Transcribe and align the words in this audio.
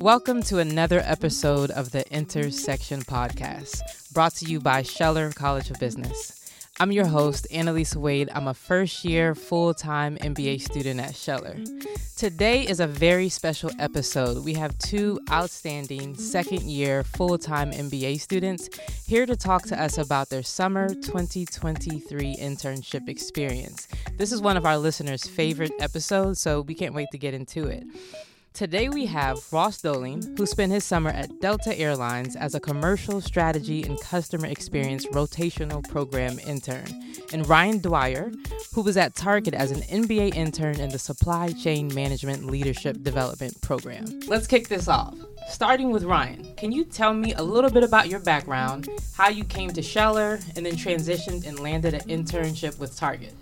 Welcome 0.00 0.42
to 0.44 0.58
another 0.58 1.00
episode 1.04 1.70
of 1.70 1.92
the 1.92 2.04
Intersection 2.10 3.02
Podcast, 3.02 4.12
brought 4.12 4.34
to 4.36 4.46
you 4.46 4.58
by 4.58 4.82
Scheller 4.82 5.30
College 5.30 5.70
of 5.70 5.78
Business. 5.78 6.43
I'm 6.80 6.90
your 6.90 7.06
host, 7.06 7.46
Analisa 7.52 7.94
Wade. 7.94 8.28
I'm 8.34 8.48
a 8.48 8.54
first 8.54 9.04
year 9.04 9.36
full 9.36 9.74
time 9.74 10.16
MBA 10.16 10.60
student 10.60 10.98
at 10.98 11.14
Scheller. 11.14 11.56
Today 12.16 12.66
is 12.66 12.80
a 12.80 12.86
very 12.88 13.28
special 13.28 13.70
episode. 13.78 14.44
We 14.44 14.54
have 14.54 14.76
two 14.78 15.20
outstanding 15.30 16.16
second 16.16 16.62
year 16.62 17.04
full 17.04 17.38
time 17.38 17.70
MBA 17.70 18.20
students 18.20 18.68
here 19.06 19.24
to 19.24 19.36
talk 19.36 19.62
to 19.66 19.80
us 19.80 19.98
about 19.98 20.30
their 20.30 20.42
summer 20.42 20.88
2023 20.88 22.38
internship 22.38 23.08
experience. 23.08 23.86
This 24.16 24.32
is 24.32 24.42
one 24.42 24.56
of 24.56 24.66
our 24.66 24.76
listeners' 24.76 25.28
favorite 25.28 25.72
episodes, 25.78 26.40
so 26.40 26.62
we 26.62 26.74
can't 26.74 26.92
wait 26.92 27.06
to 27.12 27.18
get 27.18 27.34
into 27.34 27.68
it. 27.68 27.84
Today 28.54 28.88
we 28.88 29.04
have 29.06 29.52
Ross 29.52 29.80
Doelling, 29.80 30.36
who 30.36 30.46
spent 30.46 30.70
his 30.70 30.84
summer 30.84 31.10
at 31.10 31.40
Delta 31.40 31.76
Airlines 31.76 32.36
as 32.36 32.54
a 32.54 32.60
commercial 32.60 33.20
strategy 33.20 33.82
and 33.82 34.00
customer 34.00 34.46
experience 34.46 35.04
rotational 35.08 35.82
program 35.90 36.38
intern, 36.38 36.86
and 37.32 37.48
Ryan 37.48 37.78
Dwyer, 37.78 38.30
who 38.72 38.82
was 38.82 38.96
at 38.96 39.16
Target 39.16 39.54
as 39.54 39.72
an 39.72 39.80
MBA 39.80 40.36
intern 40.36 40.78
in 40.78 40.90
the 40.90 41.00
supply 41.00 41.48
chain 41.50 41.92
management 41.96 42.46
leadership 42.46 43.02
development 43.02 43.60
program. 43.60 44.04
Let's 44.28 44.46
kick 44.46 44.68
this 44.68 44.86
off. 44.86 45.16
Starting 45.48 45.90
with 45.90 46.04
Ryan, 46.04 46.54
can 46.54 46.70
you 46.70 46.84
tell 46.84 47.12
me 47.12 47.34
a 47.34 47.42
little 47.42 47.70
bit 47.70 47.82
about 47.82 48.08
your 48.08 48.20
background, 48.20 48.88
how 49.16 49.30
you 49.30 49.42
came 49.42 49.70
to 49.70 49.82
Scheller, 49.82 50.38
and 50.54 50.64
then 50.64 50.74
transitioned 50.74 51.44
and 51.44 51.58
landed 51.58 51.94
an 51.94 52.02
internship 52.02 52.78
with 52.78 52.96
Target? 52.96 53.34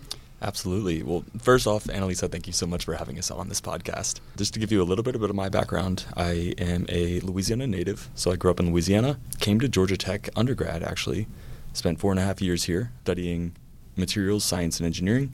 Absolutely. 0.43 1.05
Well, 1.05 1.25
first 1.39 1.69
off, 1.69 1.85
Analisa, 1.85 2.31
thank 2.31 2.49
you 2.49 2.53
so 2.53 2.67
much 2.67 2.85
for 2.85 2.95
having 2.95 3.17
us 3.17 3.31
on 3.31 3.49
this 3.49 3.61
podcast. 3.61 4.19
Just 4.37 4.53
to 4.55 4.61
give 4.61 4.73
you 4.73 4.83
a 4.83 4.85
little 4.85 5.05
bit 5.05 5.15
of 5.15 5.35
my 5.35 5.49
background, 5.49 6.05
I 6.17 6.55
am 6.59 6.85
a 6.89 7.21
Louisiana 7.21 7.69
native. 7.69 8.11
So 8.17 8.33
I 8.33 8.37
grew 8.37 8.51
up 8.51 8.59
in 8.59 8.73
Louisiana, 8.73 9.21
came 9.39 9.61
to 9.61 9.69
Georgia 9.69 9.97
Tech 9.97 10.29
undergrad, 10.35 10.83
actually, 10.83 11.29
spent 11.73 12.01
four 12.01 12.11
and 12.11 12.19
a 12.19 12.25
half 12.25 12.43
years 12.43 12.65
here 12.65 12.91
studying 13.05 13.55
materials 13.97 14.45
science 14.45 14.81
and 14.81 14.87
engineering. 14.87 15.33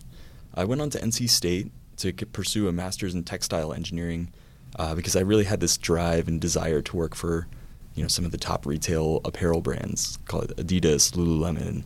I 0.55 0.65
went 0.65 0.83
on 0.83 0.91
to 0.91 0.99
NC 0.99 1.31
State 1.31 1.71
to 1.97 2.13
pursue 2.13 2.69
a 2.69 2.73
master's 2.73 3.15
in 3.15 3.25
textile 3.25 3.73
engineering 3.73 4.31
uh, 4.79 4.95
because 4.95 5.17
I 5.17 5.21
really 5.21 5.45
had 5.45 5.61
this 5.61 5.79
drive 5.79 6.29
and 6.29 6.39
desire 6.39 6.83
to 6.83 6.97
work 6.97 7.15
for 7.15 7.49
you 7.95 8.03
know 8.03 8.09
some 8.09 8.25
of 8.25 8.31
the 8.31 8.39
top 8.39 8.67
retail 8.67 9.23
apparel 9.25 9.63
brands, 9.63 10.19
call 10.27 10.43
it 10.43 10.57
Adidas, 10.57 11.13
Lululemon, 11.13 11.85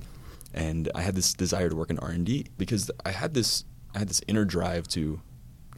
and 0.54 0.90
I 0.94 1.02
had 1.02 1.14
this 1.14 1.32
desire 1.32 1.68
to 1.68 1.76
work 1.76 1.90
in 1.90 1.98
R 1.98 2.10
and 2.10 2.26
D 2.26 2.46
because 2.58 2.90
I 3.04 3.10
had 3.10 3.34
this 3.34 3.64
I 3.94 4.00
had 4.00 4.08
this 4.08 4.22
inner 4.26 4.44
drive 4.44 4.88
to 4.88 5.20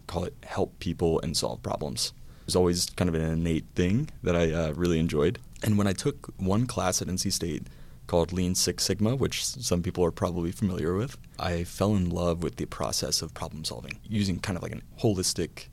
call 0.06 0.24
it 0.24 0.34
help 0.44 0.78
people 0.78 1.20
and 1.20 1.36
solve 1.36 1.62
problems. 1.62 2.12
It 2.42 2.46
was 2.46 2.56
always 2.56 2.90
kind 2.90 3.08
of 3.08 3.14
an 3.14 3.22
innate 3.22 3.66
thing 3.74 4.10
that 4.22 4.36
I 4.36 4.52
uh, 4.52 4.72
really 4.72 4.98
enjoyed. 4.98 5.38
And 5.62 5.78
when 5.78 5.86
I 5.86 5.92
took 5.92 6.32
one 6.36 6.66
class 6.66 7.00
at 7.00 7.08
NC 7.08 7.32
State 7.32 7.68
called 8.06 8.32
Lean 8.32 8.54
Six 8.54 8.84
Sigma, 8.84 9.16
which 9.16 9.44
some 9.44 9.82
people 9.82 10.04
are 10.04 10.10
probably 10.10 10.52
familiar 10.52 10.94
with, 10.94 11.16
I 11.38 11.64
fell 11.64 11.96
in 11.96 12.10
love 12.10 12.42
with 12.42 12.56
the 12.56 12.66
process 12.66 13.22
of 13.22 13.32
problem 13.32 13.64
solving 13.64 13.98
using 14.06 14.38
kind 14.40 14.56
of 14.56 14.62
like 14.62 14.72
a 14.72 15.00
holistic 15.00 15.68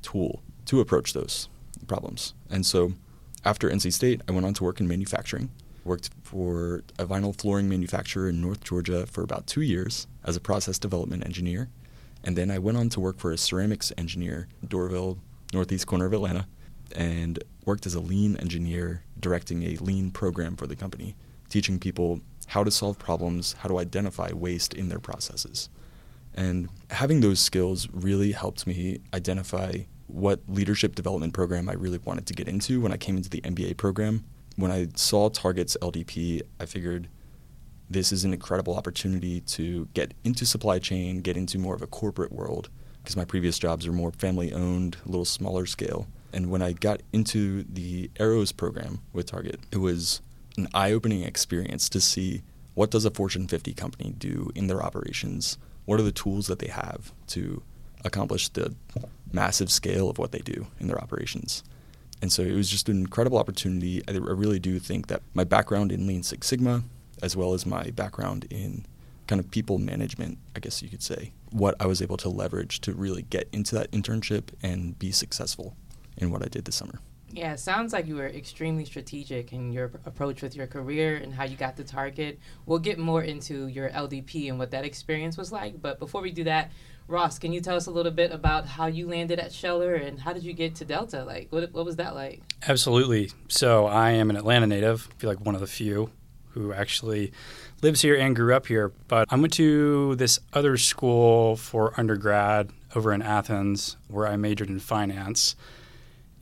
tool 0.00 0.42
to 0.66 0.80
approach 0.80 1.12
those 1.12 1.48
problems. 1.88 2.34
And 2.48 2.64
so 2.64 2.92
after 3.44 3.68
NC 3.68 3.92
State, 3.92 4.22
I 4.28 4.32
went 4.32 4.46
on 4.46 4.54
to 4.54 4.64
work 4.64 4.80
in 4.80 4.86
manufacturing 4.86 5.50
Worked 5.84 6.10
for 6.22 6.84
a 6.98 7.04
vinyl 7.04 7.38
flooring 7.38 7.68
manufacturer 7.68 8.28
in 8.28 8.40
North 8.40 8.62
Georgia 8.62 9.06
for 9.06 9.22
about 9.22 9.46
two 9.46 9.62
years 9.62 10.06
as 10.24 10.36
a 10.36 10.40
process 10.40 10.78
development 10.78 11.24
engineer. 11.24 11.68
And 12.24 12.36
then 12.36 12.50
I 12.50 12.58
went 12.58 12.78
on 12.78 12.88
to 12.90 13.00
work 13.00 13.18
for 13.18 13.32
a 13.32 13.38
ceramics 13.38 13.92
engineer, 13.98 14.48
Doraville, 14.64 15.18
northeast 15.52 15.86
corner 15.86 16.06
of 16.06 16.12
Atlanta, 16.12 16.46
and 16.94 17.42
worked 17.64 17.86
as 17.86 17.94
a 17.94 18.00
lean 18.00 18.36
engineer 18.36 19.02
directing 19.18 19.64
a 19.64 19.76
lean 19.76 20.10
program 20.10 20.56
for 20.56 20.66
the 20.66 20.76
company, 20.76 21.16
teaching 21.48 21.78
people 21.78 22.20
how 22.46 22.62
to 22.62 22.70
solve 22.70 22.98
problems, 22.98 23.54
how 23.54 23.68
to 23.68 23.78
identify 23.78 24.30
waste 24.32 24.74
in 24.74 24.88
their 24.88 24.98
processes. 24.98 25.68
And 26.34 26.68
having 26.90 27.20
those 27.20 27.40
skills 27.40 27.88
really 27.92 28.32
helped 28.32 28.66
me 28.66 29.00
identify 29.12 29.78
what 30.06 30.40
leadership 30.48 30.94
development 30.94 31.32
program 31.32 31.68
I 31.68 31.74
really 31.74 31.98
wanted 31.98 32.26
to 32.26 32.34
get 32.34 32.48
into 32.48 32.80
when 32.80 32.92
I 32.92 32.96
came 32.96 33.16
into 33.16 33.30
the 33.30 33.40
MBA 33.40 33.76
program 33.76 34.24
when 34.56 34.70
I 34.70 34.88
saw 34.94 35.28
Target's 35.28 35.76
LDP, 35.80 36.42
I 36.60 36.66
figured 36.66 37.08
this 37.90 38.12
is 38.12 38.24
an 38.24 38.32
incredible 38.32 38.76
opportunity 38.76 39.40
to 39.40 39.86
get 39.94 40.14
into 40.24 40.46
supply 40.46 40.78
chain, 40.78 41.20
get 41.20 41.36
into 41.36 41.58
more 41.58 41.74
of 41.74 41.82
a 41.82 41.86
corporate 41.86 42.32
world, 42.32 42.68
because 43.02 43.16
my 43.16 43.24
previous 43.24 43.58
jobs 43.58 43.86
were 43.86 43.92
more 43.92 44.12
family 44.12 44.52
owned, 44.52 44.96
a 45.04 45.08
little 45.08 45.24
smaller 45.24 45.66
scale. 45.66 46.06
And 46.32 46.50
when 46.50 46.62
I 46.62 46.72
got 46.72 47.02
into 47.12 47.64
the 47.64 48.10
Arrows 48.18 48.52
program 48.52 49.00
with 49.12 49.26
Target, 49.26 49.60
it 49.70 49.78
was 49.78 50.22
an 50.56 50.68
eye 50.72 50.92
opening 50.92 51.22
experience 51.22 51.88
to 51.90 52.00
see 52.00 52.42
what 52.74 52.90
does 52.90 53.04
a 53.04 53.10
Fortune 53.10 53.46
50 53.48 53.74
company 53.74 54.14
do 54.16 54.50
in 54.54 54.66
their 54.66 54.82
operations? 54.82 55.58
What 55.84 56.00
are 56.00 56.04
the 56.04 56.12
tools 56.12 56.46
that 56.46 56.58
they 56.58 56.68
have 56.68 57.12
to 57.28 57.62
accomplish 58.04 58.48
the 58.48 58.74
massive 59.30 59.70
scale 59.70 60.08
of 60.08 60.18
what 60.18 60.32
they 60.32 60.38
do 60.38 60.66
in 60.80 60.86
their 60.86 61.00
operations? 61.00 61.62
And 62.22 62.32
so 62.32 62.42
it 62.42 62.54
was 62.54 62.70
just 62.70 62.88
an 62.88 62.96
incredible 62.96 63.36
opportunity. 63.36 64.00
I 64.08 64.12
really 64.12 64.60
do 64.60 64.78
think 64.78 65.08
that 65.08 65.22
my 65.34 65.44
background 65.44 65.92
in 65.92 66.06
Lean 66.06 66.22
Six 66.22 66.46
Sigma, 66.46 66.84
as 67.20 67.36
well 67.36 67.52
as 67.52 67.66
my 67.66 67.90
background 67.90 68.46
in 68.48 68.86
kind 69.26 69.40
of 69.40 69.50
people 69.50 69.78
management, 69.78 70.38
I 70.56 70.60
guess 70.60 70.82
you 70.82 70.88
could 70.88 71.02
say, 71.02 71.32
what 71.50 71.74
I 71.80 71.86
was 71.86 72.00
able 72.00 72.16
to 72.18 72.28
leverage 72.28 72.80
to 72.82 72.92
really 72.92 73.22
get 73.22 73.48
into 73.52 73.74
that 73.74 73.90
internship 73.90 74.50
and 74.62 74.96
be 74.98 75.10
successful 75.10 75.76
in 76.16 76.30
what 76.30 76.42
I 76.42 76.46
did 76.46 76.64
this 76.64 76.76
summer. 76.76 77.00
Yeah, 77.34 77.56
sounds 77.56 77.94
like 77.94 78.06
you 78.06 78.16
were 78.16 78.26
extremely 78.26 78.84
strategic 78.84 79.54
in 79.54 79.72
your 79.72 79.86
approach 80.04 80.42
with 80.42 80.54
your 80.54 80.66
career 80.66 81.16
and 81.16 81.32
how 81.32 81.44
you 81.44 81.56
got 81.56 81.76
the 81.76 81.84
target. 81.84 82.38
We'll 82.66 82.78
get 82.78 82.98
more 82.98 83.22
into 83.22 83.68
your 83.68 83.88
LDP 83.88 84.50
and 84.50 84.58
what 84.58 84.70
that 84.72 84.84
experience 84.84 85.38
was 85.38 85.50
like. 85.50 85.80
But 85.80 85.98
before 85.98 86.20
we 86.20 86.30
do 86.30 86.44
that, 86.44 86.70
Ross, 87.08 87.38
can 87.38 87.52
you 87.52 87.60
tell 87.60 87.76
us 87.76 87.86
a 87.86 87.90
little 87.90 88.12
bit 88.12 88.32
about 88.32 88.66
how 88.66 88.86
you 88.86 89.08
landed 89.08 89.38
at 89.38 89.52
Scheller 89.52 89.94
and 89.94 90.20
how 90.20 90.32
did 90.32 90.44
you 90.44 90.52
get 90.52 90.74
to 90.76 90.84
Delta? 90.84 91.24
Like, 91.24 91.48
what, 91.50 91.72
what 91.72 91.84
was 91.84 91.96
that 91.96 92.14
like? 92.14 92.42
Absolutely. 92.66 93.30
So, 93.48 93.86
I 93.86 94.12
am 94.12 94.30
an 94.30 94.36
Atlanta 94.36 94.66
native, 94.66 95.08
I 95.10 95.20
feel 95.20 95.30
like 95.30 95.44
one 95.44 95.54
of 95.54 95.60
the 95.60 95.66
few 95.66 96.10
who 96.52 96.72
actually 96.72 97.32
lives 97.82 98.02
here 98.02 98.14
and 98.14 98.36
grew 98.36 98.54
up 98.54 98.66
here. 98.66 98.92
But 99.08 99.26
I 99.30 99.36
went 99.36 99.52
to 99.54 100.14
this 100.16 100.38
other 100.52 100.76
school 100.76 101.56
for 101.56 101.98
undergrad 101.98 102.70
over 102.94 103.12
in 103.12 103.22
Athens 103.22 103.96
where 104.08 104.26
I 104.26 104.36
majored 104.36 104.68
in 104.68 104.78
finance. 104.78 105.56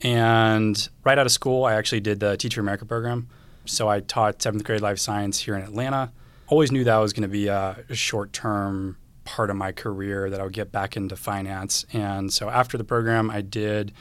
And 0.01 0.89
right 1.03 1.17
out 1.17 1.25
of 1.25 1.31
school, 1.31 1.63
I 1.65 1.75
actually 1.75 2.01
did 2.01 2.19
the 2.19 2.35
Teach 2.37 2.55
For 2.55 2.61
America 2.61 2.85
program. 2.85 3.27
So 3.65 3.87
I 3.87 3.99
taught 3.99 4.41
seventh 4.41 4.63
grade 4.63 4.81
life 4.81 4.99
science 4.99 5.39
here 5.39 5.55
in 5.55 5.61
Atlanta. 5.61 6.11
Always 6.47 6.71
knew 6.71 6.83
that 6.83 6.97
was 6.97 7.13
going 7.13 7.21
to 7.23 7.29
be 7.29 7.47
a 7.47 7.85
short 7.91 8.33
term 8.33 8.97
part 9.23 9.49
of 9.49 9.55
my 9.55 9.71
career 9.71 10.29
that 10.29 10.39
I 10.39 10.43
would 10.43 10.53
get 10.53 10.71
back 10.71 10.97
into 10.97 11.15
finance. 11.15 11.85
And 11.93 12.33
so 12.33 12.49
after 12.49 12.77
the 12.77 12.83
program, 12.83 13.29
I 13.29 13.41
did 13.41 13.93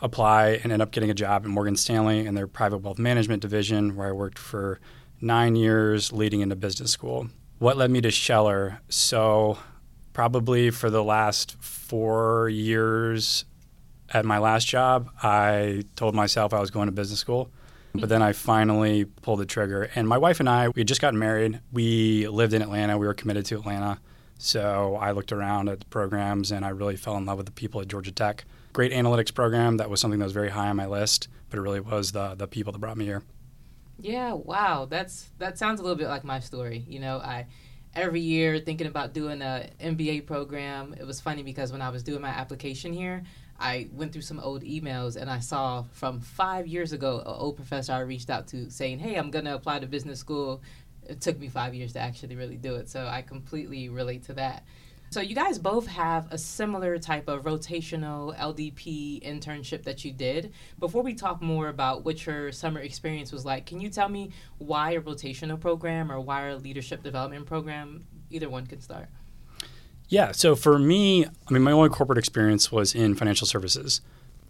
apply 0.00 0.60
and 0.62 0.72
end 0.72 0.82
up 0.82 0.90
getting 0.90 1.10
a 1.10 1.14
job 1.14 1.44
at 1.44 1.48
Morgan 1.48 1.76
Stanley 1.76 2.26
in 2.26 2.34
their 2.34 2.46
private 2.46 2.78
wealth 2.78 2.98
management 2.98 3.40
division, 3.40 3.94
where 3.96 4.08
I 4.08 4.12
worked 4.12 4.38
for 4.38 4.80
nine 5.20 5.54
years 5.54 6.12
leading 6.12 6.40
into 6.40 6.56
business 6.56 6.90
school. 6.90 7.28
What 7.58 7.76
led 7.76 7.90
me 7.90 8.00
to 8.00 8.10
Scheller? 8.10 8.80
So, 8.88 9.58
probably 10.12 10.70
for 10.70 10.90
the 10.90 11.04
last 11.04 11.56
four 11.62 12.48
years 12.48 13.44
at 14.12 14.24
my 14.24 14.38
last 14.38 14.66
job, 14.66 15.08
I 15.22 15.84
told 15.94 16.14
myself 16.14 16.52
I 16.52 16.60
was 16.60 16.70
going 16.70 16.86
to 16.86 16.92
business 16.92 17.20
school. 17.20 17.50
But 17.94 18.08
then 18.08 18.22
I 18.22 18.32
finally 18.32 19.04
pulled 19.04 19.40
the 19.40 19.46
trigger. 19.46 19.90
And 19.94 20.08
my 20.08 20.16
wife 20.16 20.40
and 20.40 20.48
I, 20.48 20.68
we 20.70 20.80
had 20.80 20.88
just 20.88 21.02
gotten 21.02 21.18
married. 21.18 21.60
We 21.72 22.26
lived 22.26 22.54
in 22.54 22.62
Atlanta. 22.62 22.96
We 22.96 23.06
were 23.06 23.12
committed 23.12 23.44
to 23.46 23.56
Atlanta. 23.56 24.00
So 24.42 24.96
I 25.00 25.12
looked 25.12 25.30
around 25.30 25.68
at 25.68 25.78
the 25.78 25.86
programs 25.86 26.50
and 26.50 26.64
I 26.64 26.70
really 26.70 26.96
fell 26.96 27.16
in 27.16 27.24
love 27.24 27.36
with 27.36 27.46
the 27.46 27.52
people 27.52 27.80
at 27.80 27.86
Georgia 27.86 28.10
Tech. 28.10 28.44
Great 28.72 28.90
analytics 28.90 29.32
program. 29.32 29.76
That 29.76 29.88
was 29.88 30.00
something 30.00 30.18
that 30.18 30.24
was 30.24 30.32
very 30.32 30.50
high 30.50 30.68
on 30.68 30.74
my 30.74 30.86
list, 30.86 31.28
but 31.48 31.60
it 31.60 31.62
really 31.62 31.78
was 31.78 32.10
the 32.10 32.34
the 32.34 32.48
people 32.48 32.72
that 32.72 32.80
brought 32.80 32.96
me 32.96 33.04
here. 33.04 33.22
Yeah, 34.00 34.32
wow. 34.32 34.88
That's 34.90 35.30
that 35.38 35.58
sounds 35.58 35.78
a 35.78 35.84
little 35.84 35.96
bit 35.96 36.08
like 36.08 36.24
my 36.24 36.40
story. 36.40 36.84
You 36.88 36.98
know, 36.98 37.18
I 37.18 37.46
every 37.94 38.20
year 38.20 38.58
thinking 38.58 38.88
about 38.88 39.14
doing 39.14 39.42
a 39.42 39.70
MBA 39.80 40.26
program. 40.26 40.92
It 40.98 41.06
was 41.06 41.20
funny 41.20 41.44
because 41.44 41.70
when 41.70 41.80
I 41.80 41.90
was 41.90 42.02
doing 42.02 42.20
my 42.20 42.30
application 42.30 42.92
here, 42.92 43.22
I 43.60 43.90
went 43.92 44.12
through 44.12 44.22
some 44.22 44.40
old 44.40 44.64
emails 44.64 45.14
and 45.14 45.30
I 45.30 45.38
saw 45.38 45.84
from 45.92 46.20
five 46.20 46.66
years 46.66 46.92
ago 46.92 47.20
an 47.20 47.26
old 47.26 47.54
professor 47.54 47.92
I 47.92 48.00
reached 48.00 48.28
out 48.28 48.48
to 48.48 48.68
saying, 48.70 48.98
"Hey, 48.98 49.14
I'm 49.14 49.30
gonna 49.30 49.54
apply 49.54 49.78
to 49.78 49.86
business 49.86 50.18
school 50.18 50.62
it 51.06 51.20
took 51.20 51.38
me 51.38 51.48
five 51.48 51.74
years 51.74 51.92
to 51.94 52.00
actually 52.00 52.36
really 52.36 52.56
do 52.56 52.76
it. 52.76 52.88
So 52.88 53.06
I 53.06 53.22
completely 53.22 53.88
relate 53.88 54.24
to 54.24 54.34
that. 54.34 54.64
So 55.12 55.20
you 55.20 55.34
guys 55.34 55.58
both 55.58 55.86
have 55.88 56.32
a 56.32 56.38
similar 56.38 56.98
type 56.98 57.28
of 57.28 57.42
rotational 57.42 58.34
LDP 58.38 59.22
internship 59.22 59.82
that 59.82 60.06
you 60.06 60.10
did. 60.10 60.54
Before 60.78 61.02
we 61.02 61.12
talk 61.12 61.42
more 61.42 61.68
about 61.68 62.02
what 62.02 62.24
your 62.24 62.50
summer 62.50 62.80
experience 62.80 63.30
was 63.30 63.44
like, 63.44 63.66
can 63.66 63.78
you 63.78 63.90
tell 63.90 64.08
me 64.08 64.30
why 64.56 64.92
a 64.92 65.02
rotational 65.02 65.60
program 65.60 66.10
or 66.10 66.18
why 66.18 66.46
a 66.46 66.56
leadership 66.56 67.02
development 67.02 67.44
program? 67.44 68.06
Either 68.30 68.48
one 68.48 68.66
can 68.66 68.80
start. 68.80 69.08
Yeah. 70.08 70.32
So 70.32 70.56
for 70.56 70.78
me, 70.78 71.26
I 71.26 71.52
mean, 71.52 71.62
my 71.62 71.72
only 71.72 71.90
corporate 71.90 72.18
experience 72.18 72.72
was 72.72 72.94
in 72.94 73.14
financial 73.14 73.46
services. 73.46 74.00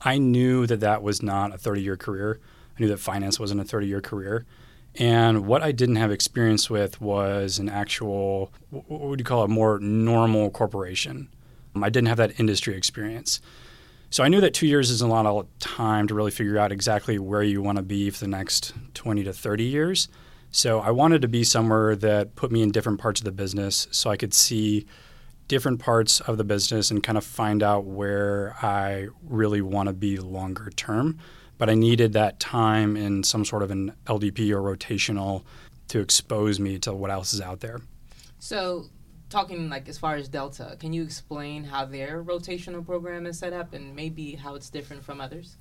I 0.01 0.19
knew 0.19 0.69
that 0.69 0.79
that 0.79 1.03
was 1.03 1.25
not 1.25 1.53
a 1.53 1.59
30 1.59 1.83
year 1.83 1.97
career. 1.97 2.39
I 2.77 2.81
knew 2.81 2.89
that 2.89 3.01
finance 3.01 3.41
wasn't 3.41 3.61
a 3.61 3.65
30 3.65 3.89
year 3.89 4.01
career. 4.01 4.47
And 4.97 5.47
what 5.47 5.63
I 5.63 5.73
didn't 5.73 5.97
have 5.97 6.11
experience 6.11 6.69
with 6.69 7.01
was 7.01 7.59
an 7.59 7.69
actual, 7.69 8.53
what 8.71 9.01
would 9.01 9.21
you 9.21 9.25
call 9.25 9.45
it, 9.45 9.49
more 9.49 9.79
normal 9.79 10.51
corporation. 10.51 11.29
I 11.81 11.89
didn't 11.89 12.09
have 12.09 12.19
that 12.19 12.39
industry 12.39 12.77
experience. 12.77 13.41
So 14.11 14.23
I 14.23 14.29
knew 14.29 14.43
that 14.43 14.53
two 14.53 14.67
years 14.67 14.91
isn't 14.91 15.09
a 15.09 15.11
lot 15.11 15.25
of 15.25 15.47
time 15.59 16.07
to 16.09 16.15
really 16.15 16.31
figure 16.31 16.59
out 16.59 16.71
exactly 16.71 17.19
where 17.19 17.43
you 17.43 17.63
want 17.63 17.77
to 17.77 17.83
be 17.83 18.11
for 18.11 18.21
the 18.21 18.29
next 18.29 18.75
20 18.93 19.25
to 19.25 19.33
30 19.33 19.65
years. 19.65 20.09
So 20.51 20.81
I 20.81 20.91
wanted 20.91 21.23
to 21.23 21.29
be 21.29 21.45
somewhere 21.45 21.97
that 21.97 22.37
put 22.37 22.53
me 22.53 22.61
in 22.61 22.73
different 22.73 23.01
parts 23.01 23.23
of 23.23 23.25
the 23.25 23.33
business 23.33 23.89
so 23.91 24.11
I 24.11 24.19
could 24.19 24.35
see 24.35 24.85
different 25.49 25.81
parts 25.81 26.21
of 26.21 26.37
the 26.37 26.45
business 26.45 26.91
and 26.91 27.03
kind 27.03 27.17
of 27.17 27.25
find 27.25 27.63
out 27.63 27.85
where 27.85 28.55
I 28.61 29.09
really 29.27 29.63
want 29.63 29.87
to 29.87 29.95
be 29.95 30.19
longer 30.19 30.71
term 30.77 31.19
but 31.63 31.71
I 31.71 31.75
needed 31.75 32.15
that 32.15 32.41
time 32.41 32.97
in 32.97 33.23
some 33.23 33.45
sort 33.45 33.63
of 33.63 33.71
an 33.71 33.93
LDP 34.07 34.51
or 34.51 34.77
rotational 34.77 35.45
to 35.87 36.01
expose 36.01 36.59
me 36.59 36.77
to 36.81 36.93
what 36.93 37.13
else 37.13 37.33
is 37.33 37.41
out 37.41 37.61
there. 37.61 37.81
So, 38.41 38.87
talking 39.31 39.69
like 39.71 39.89
as 39.89 39.97
far 39.97 40.17
as 40.17 40.29
Delta, 40.29 40.77
can 40.81 40.93
you 40.93 41.05
explain 41.05 41.63
how 41.63 41.85
their 41.85 42.21
rotational 42.25 42.85
program 42.85 43.27
is 43.27 43.39
set 43.39 43.53
up 43.53 43.75
and 43.75 43.95
maybe 43.95 44.33
how 44.33 44.57
it's 44.57 44.71
different 44.71 45.05
from 45.05 45.21
others? 45.21 45.57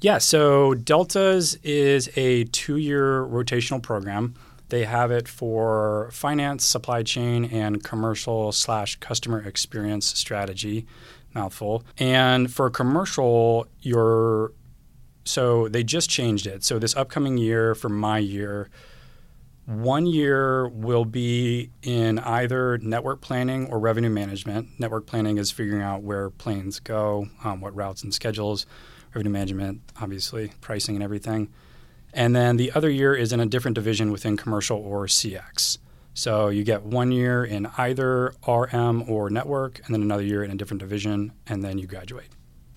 Yeah, 0.00 0.18
so 0.18 0.74
Delta's 0.74 1.54
is 1.62 2.10
a 2.16 2.42
two 2.46 2.78
year 2.78 3.24
rotational 3.24 3.80
program. 3.80 4.34
They 4.70 4.84
have 4.84 5.12
it 5.12 5.28
for 5.28 6.10
finance, 6.10 6.64
supply 6.64 7.04
chain, 7.04 7.44
and 7.44 7.84
commercial 7.84 8.50
slash 8.50 8.96
customer 8.96 9.40
experience 9.42 10.06
strategy. 10.06 10.86
Mouthful. 11.36 11.84
And 11.98 12.52
for 12.52 12.68
commercial, 12.68 13.68
you're 13.80 14.50
so 15.26 15.68
they 15.68 15.82
just 15.82 16.08
changed 16.08 16.46
it. 16.46 16.64
So 16.64 16.78
this 16.78 16.96
upcoming 16.96 17.36
year 17.36 17.74
for 17.74 17.88
my 17.88 18.18
year, 18.18 18.68
one 19.66 20.06
year 20.06 20.68
will 20.68 21.04
be 21.04 21.70
in 21.82 22.20
either 22.20 22.78
network 22.78 23.20
planning 23.20 23.66
or 23.66 23.80
revenue 23.80 24.10
management. 24.10 24.68
Network 24.78 25.06
planning 25.06 25.38
is 25.38 25.50
figuring 25.50 25.82
out 25.82 26.02
where 26.02 26.30
planes 26.30 26.78
go, 26.78 27.28
um, 27.42 27.60
what 27.60 27.74
routes 27.74 28.02
and 28.02 28.14
schedules. 28.14 28.64
Revenue 29.12 29.32
management, 29.32 29.80
obviously, 30.00 30.52
pricing 30.60 30.94
and 30.94 31.02
everything. 31.02 31.48
And 32.12 32.36
then 32.36 32.56
the 32.56 32.70
other 32.72 32.90
year 32.90 33.14
is 33.14 33.32
in 33.32 33.40
a 33.40 33.46
different 33.46 33.74
division 33.74 34.12
within 34.12 34.36
commercial 34.36 34.78
or 34.78 35.06
CX. 35.06 35.78
So 36.14 36.48
you 36.48 36.64
get 36.64 36.82
one 36.82 37.12
year 37.12 37.44
in 37.44 37.66
either 37.76 38.34
RM 38.46 39.08
or 39.08 39.30
network, 39.30 39.80
and 39.84 39.94
then 39.94 40.00
another 40.00 40.22
year 40.22 40.44
in 40.44 40.50
a 40.50 40.54
different 40.54 40.80
division, 40.80 41.32
and 41.46 41.62
then 41.62 41.76
you 41.76 41.86
graduate. 41.86 42.28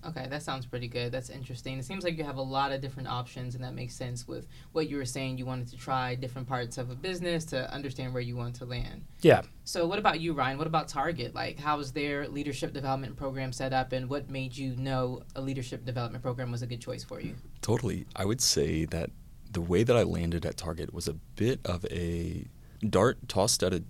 Okay, 0.05 0.27
that 0.29 0.43
sounds 0.43 0.65
pretty 0.65 0.87
good. 0.87 1.11
That's 1.11 1.29
interesting. 1.29 1.77
It 1.77 1.83
seems 1.83 2.05
like 2.05 2.17
you 2.17 2.23
have 2.23 2.37
a 2.37 2.41
lot 2.41 2.71
of 2.71 2.79
different 2.79 3.09
options, 3.09 3.55
and 3.55 3.63
that 3.63 3.73
makes 3.73 3.93
sense 3.93 4.27
with 4.27 4.47
what 4.71 4.89
you 4.89 4.95
were 4.95 5.05
saying. 5.05 5.37
You 5.37 5.45
wanted 5.45 5.67
to 5.69 5.77
try 5.77 6.15
different 6.15 6.47
parts 6.47 6.77
of 6.77 6.89
a 6.89 6.95
business 6.95 7.43
to 7.45 7.71
understand 7.73 8.13
where 8.13 8.21
you 8.21 8.37
want 8.37 8.55
to 8.55 8.65
land. 8.65 9.03
Yeah. 9.21 9.41
So, 9.65 9.85
what 9.85 9.99
about 9.99 10.21
you, 10.21 10.33
Ryan? 10.33 10.57
What 10.57 10.67
about 10.67 10.87
Target? 10.87 11.35
Like, 11.35 11.59
how 11.59 11.77
was 11.77 11.91
their 11.91 12.27
leadership 12.29 12.71
development 12.71 13.17
program 13.17 13.51
set 13.51 13.73
up, 13.73 13.91
and 13.91 14.09
what 14.09 14.29
made 14.29 14.55
you 14.55 14.75
know 14.77 15.23
a 15.35 15.41
leadership 15.41 15.85
development 15.85 16.23
program 16.23 16.51
was 16.51 16.61
a 16.61 16.67
good 16.67 16.81
choice 16.81 17.03
for 17.03 17.19
you? 17.19 17.35
Totally. 17.61 18.05
I 18.15 18.23
would 18.23 18.41
say 18.41 18.85
that 18.85 19.09
the 19.51 19.61
way 19.61 19.83
that 19.83 19.97
I 19.97 20.03
landed 20.03 20.45
at 20.45 20.55
Target 20.55 20.93
was 20.93 21.07
a 21.07 21.13
bit 21.13 21.59
of 21.65 21.85
a 21.85 22.47
dart 22.87 23.27
tossed 23.27 23.63
at 23.63 23.73
a 23.73 23.83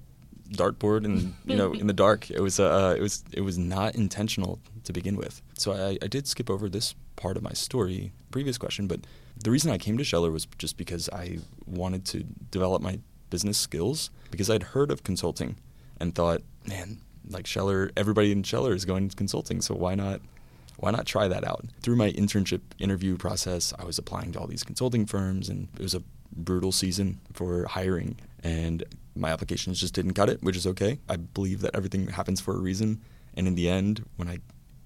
dartboard 0.52 1.06
and 1.06 1.34
you 1.46 1.56
know 1.56 1.74
in 1.74 1.88
the 1.88 1.94
dark. 1.94 2.30
It 2.32 2.42
was 2.42 2.60
uh, 2.60 2.96
it 2.98 3.02
was 3.02 3.24
it 3.32 3.42
was 3.42 3.58
not 3.58 3.96
intentional 3.96 4.60
to 4.84 4.94
begin 4.94 5.16
with. 5.16 5.42
So 5.58 5.74
I, 5.74 5.98
I 6.02 6.08
did 6.08 6.28
skip 6.28 6.50
over 6.50 6.70
this 6.70 6.96
part 7.16 7.38
of 7.38 7.44
my 7.44 7.54
story, 7.54 8.12
previous 8.32 8.58
question, 8.58 8.88
but 8.88 9.02
the 9.42 9.52
reason 9.52 9.72
I 9.72 9.78
came 9.78 9.98
to 9.98 10.04
Scheller 10.04 10.32
was 10.32 10.48
just 10.58 10.78
because 10.78 11.10
I 11.10 11.40
wanted 11.66 12.06
to 12.06 12.24
develop 12.52 12.82
my 12.82 13.00
business 13.30 13.58
skills 13.58 14.10
because 14.32 14.50
I'd 14.50 14.64
heard 14.64 14.92
of 14.92 15.04
consulting 15.04 15.58
and 16.00 16.14
thought, 16.16 16.42
man, 16.66 17.00
like 17.30 17.46
Scheller, 17.46 17.92
everybody 17.96 18.32
in 18.32 18.44
Scheller 18.44 18.74
is 18.74 18.86
going 18.86 19.10
to 19.10 19.16
consulting, 19.16 19.62
so 19.62 19.76
why 19.76 19.96
not 19.96 20.22
why 20.78 20.92
not 20.92 21.06
try 21.06 21.28
that 21.28 21.44
out? 21.44 21.66
Through 21.82 21.98
my 21.98 22.12
internship 22.12 22.62
interview 22.80 23.18
process, 23.18 23.74
I 23.78 23.84
was 23.84 23.98
applying 23.98 24.32
to 24.32 24.40
all 24.40 24.48
these 24.48 24.64
consulting 24.64 25.06
firms 25.06 25.50
and 25.50 25.68
it 25.76 25.82
was 25.82 25.94
a 25.94 26.02
brutal 26.32 26.72
season 26.72 27.20
for 27.34 27.66
hiring 27.66 28.18
and 28.44 28.84
my 29.20 29.30
applications 29.30 29.80
just 29.80 29.94
didn't 29.94 30.14
cut 30.14 30.30
it, 30.30 30.42
which 30.42 30.56
is 30.56 30.66
okay. 30.66 31.00
I 31.08 31.18
believe 31.18 31.62
that 31.62 31.76
everything 31.76 32.08
happens 32.08 32.40
for 32.40 32.56
a 32.56 32.60
reason. 32.60 33.02
And 33.36 33.48
in 33.48 33.56
the 33.56 33.70
end, 33.70 34.06
when 34.16 34.28
I 34.28 34.40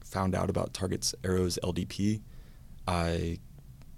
found 0.04 0.36
out 0.36 0.50
about 0.50 0.74
Target's 0.74 1.16
Arrows 1.24 1.58
LDP, 1.64 2.22
I 2.88 3.40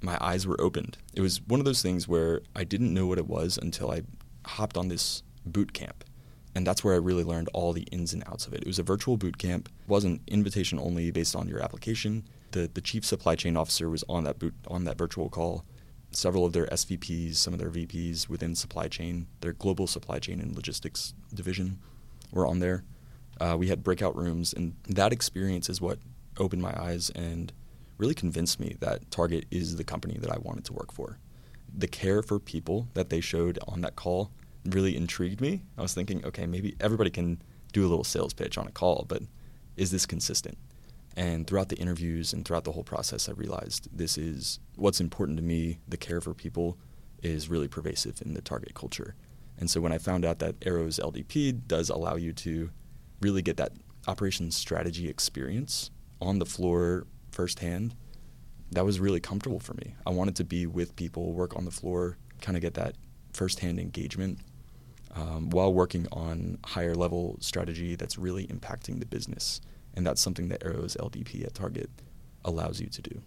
my 0.02 0.18
eyes 0.22 0.46
were 0.46 0.60
opened. 0.62 0.98
It 1.14 1.22
was 1.22 1.42
one 1.42 1.60
of 1.60 1.66
those 1.66 1.82
things 1.82 2.08
where 2.08 2.42
I 2.56 2.64
didn't 2.64 2.94
know 2.94 3.08
what 3.08 3.18
it 3.18 3.28
was 3.28 3.58
until 3.58 3.90
I 3.90 4.04
hopped 4.46 4.78
on 4.78 4.88
this 4.88 5.24
boot 5.46 5.74
camp. 5.74 6.04
And 6.54 6.66
that's 6.66 6.84
where 6.84 6.94
I 6.94 6.98
really 6.98 7.24
learned 7.24 7.50
all 7.54 7.74
the 7.74 7.84
ins 7.92 8.14
and 8.14 8.24
outs 8.28 8.46
of 8.46 8.54
it. 8.54 8.62
It 8.62 8.68
was 8.68 8.78
a 8.78 8.84
virtual 8.84 9.18
boot 9.18 9.38
camp. 9.38 9.68
It 9.68 9.90
wasn't 9.90 10.22
invitation 10.28 10.80
only 10.80 11.10
based 11.12 11.36
on 11.36 11.48
your 11.48 11.62
application. 11.62 12.24
The 12.52 12.70
the 12.74 12.82
chief 12.82 13.04
supply 13.04 13.36
chain 13.36 13.58
officer 13.58 13.90
was 13.90 14.04
on 14.08 14.24
that 14.26 14.38
boot 14.40 14.54
on 14.68 14.84
that 14.84 14.98
virtual 14.98 15.30
call 15.30 15.66
several 16.16 16.46
of 16.46 16.54
their 16.54 16.66
SVPs, 16.68 17.36
some 17.36 17.54
of 17.54 17.60
their 17.60 17.70
VPs 17.70 18.30
within 18.30 18.56
supply 18.56 18.88
chain, 18.88 19.28
their 19.42 19.54
global 19.54 19.88
supply 19.88 20.20
chain 20.20 20.40
and 20.40 20.56
logistics 20.56 21.14
division 21.34 21.80
were 22.32 22.48
on 22.48 22.60
there. 22.60 22.84
Uh, 23.40 23.56
we 23.58 23.68
had 23.68 23.84
breakout 23.84 24.16
rooms, 24.16 24.54
and 24.54 24.76
that 24.88 25.12
experience 25.12 25.70
is 25.70 25.82
what 25.82 26.00
opened 26.38 26.62
my 26.62 26.74
eyes 26.80 27.10
and 27.12 27.52
really 27.98 28.14
convinced 28.14 28.60
me 28.60 28.76
that 28.80 29.10
Target 29.12 29.46
is 29.52 29.76
the 29.76 29.84
company 29.84 30.18
that 30.20 30.32
I 30.32 30.38
wanted 30.38 30.66
to 30.66 30.74
work 30.74 30.92
for. 30.92 31.20
The 31.74 31.88
care 31.88 32.22
for 32.22 32.40
people 32.40 32.88
that 32.94 33.10
they 33.10 33.22
showed 33.22 33.60
on 33.68 33.82
that 33.82 33.96
call 33.96 34.32
really 34.66 34.96
intrigued 34.96 35.42
me. 35.42 35.64
I 35.78 35.82
was 35.82 35.94
thinking, 35.94 36.26
okay, 36.26 36.46
maybe 36.46 36.76
everybody 36.80 37.10
can 37.10 37.42
do 37.74 37.86
a 37.86 37.90
little 37.90 38.04
sales 38.04 38.34
pitch 38.34 38.58
on 38.58 38.68
a 38.68 38.72
call, 38.72 39.06
but 39.08 39.22
is 39.76 39.92
this 39.92 40.06
consistent? 40.06 40.58
And 41.18 41.48
throughout 41.48 41.70
the 41.70 41.78
interviews 41.78 42.34
and 42.34 42.46
throughout 42.46 42.66
the 42.66 42.74
whole 42.74 42.84
process, 42.84 43.30
I 43.30 43.34
realized 43.34 43.88
this 43.92 44.18
is 44.18 44.60
what's 44.76 45.00
important 45.00 45.38
to 45.38 45.44
me. 45.44 45.80
The 45.88 45.98
care 45.98 46.20
for 46.20 46.34
people 46.34 46.78
is 47.24 47.50
really 47.50 47.68
pervasive 47.68 48.22
in 48.22 48.34
the 48.34 48.42
target 48.42 48.74
culture. 48.74 49.16
And 49.58 49.70
so 49.70 49.80
when 49.80 49.94
I 49.94 49.98
found 49.98 50.26
out 50.26 50.40
that 50.40 50.56
Arrows 50.66 51.00
LDP 51.00 51.68
does 51.68 51.90
allow 51.90 52.16
you 52.16 52.34
to 52.34 52.70
really 53.22 53.42
get 53.42 53.56
that 53.58 53.72
operations 54.08 54.56
strategy 54.58 55.08
experience 55.08 55.90
on 56.22 56.40
the 56.40 56.46
floor 56.46 57.08
firsthand, 57.32 57.96
that 58.72 58.84
was 58.84 59.00
really 59.00 59.22
comfortable 59.22 59.60
for 59.60 59.74
me. 59.76 59.96
I 60.06 60.10
wanted 60.10 60.36
to 60.38 60.44
be 60.44 60.66
with 60.66 60.96
people, 60.98 61.32
work 61.32 61.56
on 61.56 61.64
the 61.64 61.72
floor, 61.72 62.18
kind 62.42 62.58
of 62.58 62.62
get 62.62 62.74
that 62.74 62.96
firsthand 63.32 63.80
engagement 63.80 64.40
um, 65.16 65.50
while 65.50 65.74
working 65.74 66.08
on 66.12 66.58
higher 66.66 66.96
level 66.96 67.38
strategy 67.40 67.96
that's 67.96 68.18
really 68.18 68.48
impacting 68.48 69.00
the 69.00 69.06
business 69.06 69.62
and 69.96 70.06
that's 70.06 70.22
something 70.22 70.50
that 70.50 70.64
Arrow's 70.64 70.96
LDP 70.96 71.46
at 71.46 71.54
Target 71.54 71.90
allows 72.44 72.80
you 72.80 72.88
to 72.88 73.02
do. 73.02 73.22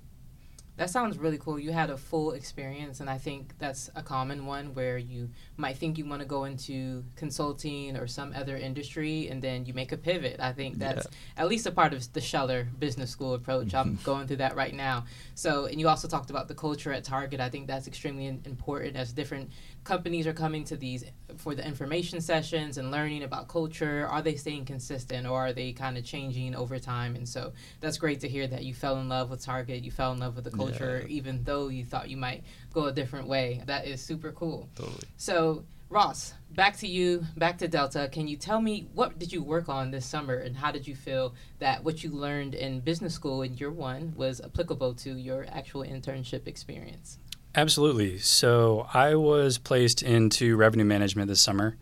That 0.79 0.91
sounds 0.91 1.19
really 1.19 1.39
cool. 1.39 1.59
You 1.59 1.73
had 1.73 1.91
a 1.91 1.97
full 1.97 2.31
experience, 2.33 3.01
and 3.01 3.11
I 3.11 3.19
think 3.19 3.53
that's 3.59 3.91
a 3.97 4.03
common 4.03 4.47
one 4.47 4.75
where 4.75 4.97
you 4.97 5.29
might 5.57 5.77
think 5.77 5.99
you 5.99 6.07
want 6.07 6.23
to 6.23 6.27
go 6.27 6.45
into 6.45 7.05
consulting 7.17 7.97
or 7.97 8.07
some 8.07 8.33
other 8.33 8.57
industry, 8.57 9.27
and 9.27 9.43
then 9.43 9.67
you 9.67 9.75
make 9.75 9.91
a 9.91 9.97
pivot. 9.97 10.37
I 10.39 10.53
think 10.53 10.79
that's 10.79 11.09
yeah. 11.11 11.43
at 11.43 11.49
least 11.49 11.67
a 11.67 11.73
part 11.73 11.93
of 11.95 12.13
the 12.13 12.21
Scheller 12.21 12.69
Business 12.79 13.11
School 13.11 13.35
approach. 13.35 13.75
I'm 13.75 13.97
mm-hmm. 13.97 14.05
going 14.05 14.29
through 14.29 14.37
that 14.37 14.55
right 14.55 14.73
now. 14.73 15.07
So, 15.35 15.65
and 15.67 15.81
you 15.81 15.89
also 15.89 16.07
talked 16.07 16.31
about 16.31 16.47
the 16.47 16.55
culture 16.55 16.93
at 16.93 17.03
Target. 17.03 17.41
I 17.41 17.49
think 17.49 17.67
that's 17.67 17.89
extremely 17.89 18.27
important 18.29 18.95
as 18.95 19.13
different 19.13 19.51
companies 19.83 20.29
are 20.29 20.33
coming 20.33 20.63
to 20.67 20.77
these 20.77 21.03
for 21.39 21.55
the 21.55 21.67
information 21.67 22.21
sessions 22.21 22.79
and 22.79 22.91
learning 22.91 23.23
about 23.23 23.49
culture 23.49 24.07
are 24.07 24.23
they 24.23 24.35
staying 24.35 24.65
consistent 24.65 25.27
or 25.27 25.47
are 25.47 25.53
they 25.53 25.73
kind 25.73 25.97
of 25.97 26.05
changing 26.05 26.55
over 26.55 26.79
time? 26.79 27.17
And 27.17 27.29
so 27.29 27.53
that's 27.81 27.99
great 27.99 28.21
to 28.21 28.29
hear 28.29 28.47
that 28.47 28.65
you 28.65 28.75
fell 28.75 28.99
in 28.99 29.09
love 29.09 29.31
with 29.31 29.43
target 29.43 29.85
you 29.85 29.91
fell 29.91 30.13
in 30.13 30.19
love 30.19 30.37
with 30.37 30.45
the 30.45 30.51
culture 30.51 31.01
yeah. 31.03 31.15
even 31.15 31.45
though 31.45 31.69
you 31.69 31.85
thought 31.85 32.09
you 32.09 32.17
might 32.17 32.45
go 32.73 32.87
a 32.87 32.93
different 32.93 33.29
way. 33.29 33.63
That 33.67 33.87
is 33.87 34.01
super 34.01 34.33
cool. 34.33 34.69
Totally. 34.77 35.05
So 35.17 35.65
ross 35.91 36.35
back 36.51 36.77
to 36.79 36.87
you 36.87 37.25
back 37.37 37.59
to 37.59 37.69
delta. 37.69 38.09
Can 38.13 38.29
you 38.29 38.37
tell 38.37 38.61
me 38.61 38.89
what 38.95 39.19
did 39.19 39.33
you 39.33 39.43
work 39.43 39.69
on 39.69 39.91
this 39.91 40.05
summer 40.05 40.35
and 40.35 40.57
how 40.57 40.71
did 40.71 40.87
you 40.87 40.95
feel 40.95 41.35
that 41.61 41.83
what 41.83 42.05
you 42.05 42.11
learned 42.11 42.55
in 42.55 42.81
business 42.81 43.15
school 43.15 43.43
in 43.43 43.57
year 43.57 43.71
one 43.71 44.13
was 44.17 44.41
applicable 44.41 44.95
to 44.95 45.15
your 45.17 45.47
actual 45.51 45.83
internship 45.83 46.47
experience 46.47 47.19
Absolutely. 47.59 48.19
So 48.19 48.87
I 48.95 49.17
was 49.17 49.59
placed 49.59 50.01
into 50.01 50.57
revenue 50.57 50.85
management 50.85 51.29
this 51.29 51.41
summer. 51.41 51.77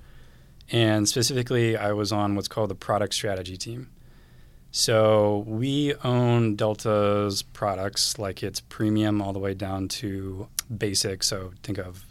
And 0.72 1.06
specifically, 1.06 1.76
I 1.76 1.92
was 1.92 2.12
on 2.12 2.34
what's 2.34 2.48
called 2.48 2.70
the 2.70 2.74
product 2.74 3.12
strategy 3.12 3.58
team. 3.58 3.90
So 4.70 5.44
we 5.46 5.94
own 6.02 6.56
Delta's 6.56 7.42
products, 7.42 8.18
like 8.18 8.42
it's 8.42 8.60
premium 8.60 9.20
all 9.20 9.34
the 9.34 9.38
way 9.38 9.52
down 9.52 9.88
to 9.88 10.48
basic. 10.74 11.22
So 11.22 11.52
think 11.62 11.76
of 11.76 12.04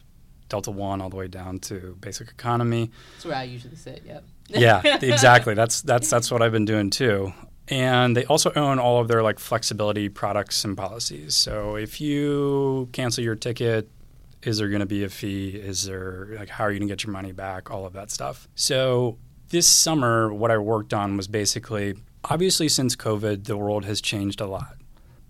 Delta 0.47 0.69
One 0.69 1.01
all 1.01 1.09
the 1.09 1.15
way 1.15 1.27
down 1.27 1.57
to 1.61 1.97
basic 1.99 2.29
economy. 2.29 2.91
That's 3.15 3.25
where 3.25 3.35
I 3.35 3.43
usually 3.43 3.77
sit. 3.77 4.03
Yep. 4.05 4.23
yeah, 4.49 4.97
exactly. 5.01 5.55
That's 5.55 5.81
that's 5.81 6.07
that's 6.09 6.29
what 6.29 6.43
I've 6.43 6.51
been 6.51 6.65
doing 6.65 6.91
too. 6.91 7.33
And 7.67 8.15
they 8.15 8.25
also 8.25 8.51
own 8.55 8.77
all 8.79 9.01
of 9.01 9.07
their 9.07 9.23
like 9.23 9.39
flexibility 9.39 10.09
products 10.09 10.63
and 10.63 10.77
policies. 10.77 11.35
So 11.35 11.75
if 11.75 11.99
you 11.99 12.89
cancel 12.91 13.23
your 13.23 13.35
ticket, 13.35 13.89
is 14.43 14.59
there 14.59 14.69
going 14.69 14.81
to 14.81 14.85
be 14.85 15.03
a 15.03 15.09
fee? 15.09 15.49
Is 15.49 15.85
there 15.85 16.29
like 16.37 16.49
how 16.49 16.65
are 16.65 16.71
you 16.71 16.79
going 16.79 16.87
to 16.87 16.91
get 16.91 17.03
your 17.03 17.13
money 17.13 17.31
back? 17.31 17.71
All 17.71 17.85
of 17.85 17.93
that 17.93 18.11
stuff. 18.11 18.47
So 18.55 19.17
this 19.49 19.67
summer, 19.67 20.33
what 20.33 20.51
I 20.51 20.57
worked 20.57 20.93
on 20.93 21.17
was 21.17 21.27
basically 21.27 21.95
obviously 22.23 22.69
since 22.69 22.95
COVID, 22.95 23.45
the 23.45 23.57
world 23.57 23.85
has 23.85 24.01
changed 24.01 24.41
a 24.41 24.47
lot. 24.47 24.75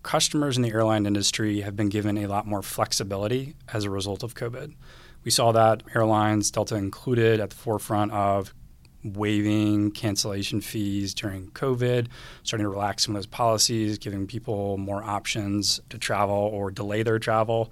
Customers 0.03 0.55
in 0.55 0.63
the 0.63 0.71
airline 0.71 1.05
industry 1.05 1.61
have 1.61 1.75
been 1.75 1.89
given 1.89 2.17
a 2.17 2.27
lot 2.27 2.45
more 2.45 2.61
flexibility 2.61 3.55
as 3.73 3.85
a 3.85 3.89
result 3.89 4.23
of 4.23 4.35
COVID. 4.35 4.73
We 5.23 5.31
saw 5.31 5.51
that 5.53 5.81
airlines, 5.95 6.51
Delta 6.51 6.75
included, 6.75 7.39
at 7.39 7.49
the 7.49 7.55
forefront 7.55 8.11
of 8.11 8.53
waiving 9.13 9.91
cancellation 9.91 10.61
fees 10.61 11.13
during 11.13 11.51
COVID, 11.51 12.07
starting 12.43 12.65
to 12.65 12.69
relax 12.69 13.05
some 13.05 13.15
of 13.15 13.19
those 13.19 13.27
policies, 13.27 13.97
giving 13.97 14.25
people 14.25 14.77
more 14.77 15.03
options 15.03 15.79
to 15.89 15.97
travel 15.97 16.35
or 16.35 16.71
delay 16.71 17.03
their 17.03 17.19
travel. 17.19 17.71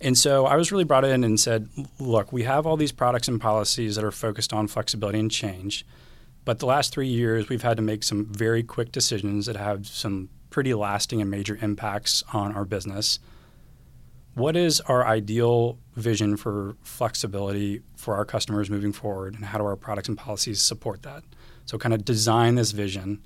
And 0.00 0.18
so 0.18 0.46
I 0.46 0.56
was 0.56 0.72
really 0.72 0.84
brought 0.84 1.04
in 1.04 1.22
and 1.22 1.38
said, 1.38 1.68
look, 1.98 2.32
we 2.32 2.42
have 2.42 2.66
all 2.66 2.76
these 2.76 2.92
products 2.92 3.28
and 3.28 3.40
policies 3.40 3.96
that 3.96 4.04
are 4.04 4.10
focused 4.10 4.52
on 4.52 4.66
flexibility 4.66 5.18
and 5.18 5.30
change. 5.30 5.86
But 6.44 6.58
the 6.58 6.66
last 6.66 6.92
three 6.92 7.08
years, 7.08 7.48
we've 7.48 7.62
had 7.62 7.76
to 7.76 7.82
make 7.82 8.02
some 8.02 8.26
very 8.26 8.62
quick 8.62 8.92
decisions 8.92 9.46
that 9.46 9.56
have 9.56 9.86
some 9.86 10.28
pretty 10.50 10.74
lasting 10.74 11.20
and 11.20 11.30
major 11.30 11.58
impacts 11.60 12.22
on 12.32 12.54
our 12.54 12.64
business. 12.64 13.18
What 14.34 14.56
is 14.56 14.80
our 14.80 15.06
ideal 15.06 15.78
vision 15.94 16.36
for 16.36 16.76
flexibility 16.82 17.82
for 17.96 18.16
our 18.16 18.24
customers 18.24 18.68
moving 18.68 18.92
forward, 18.92 19.34
and 19.34 19.44
how 19.44 19.58
do 19.58 19.64
our 19.64 19.76
products 19.76 20.08
and 20.08 20.18
policies 20.18 20.60
support 20.60 21.02
that? 21.02 21.22
So, 21.66 21.78
kind 21.78 21.94
of 21.94 22.04
design 22.04 22.56
this 22.56 22.72
vision 22.72 23.24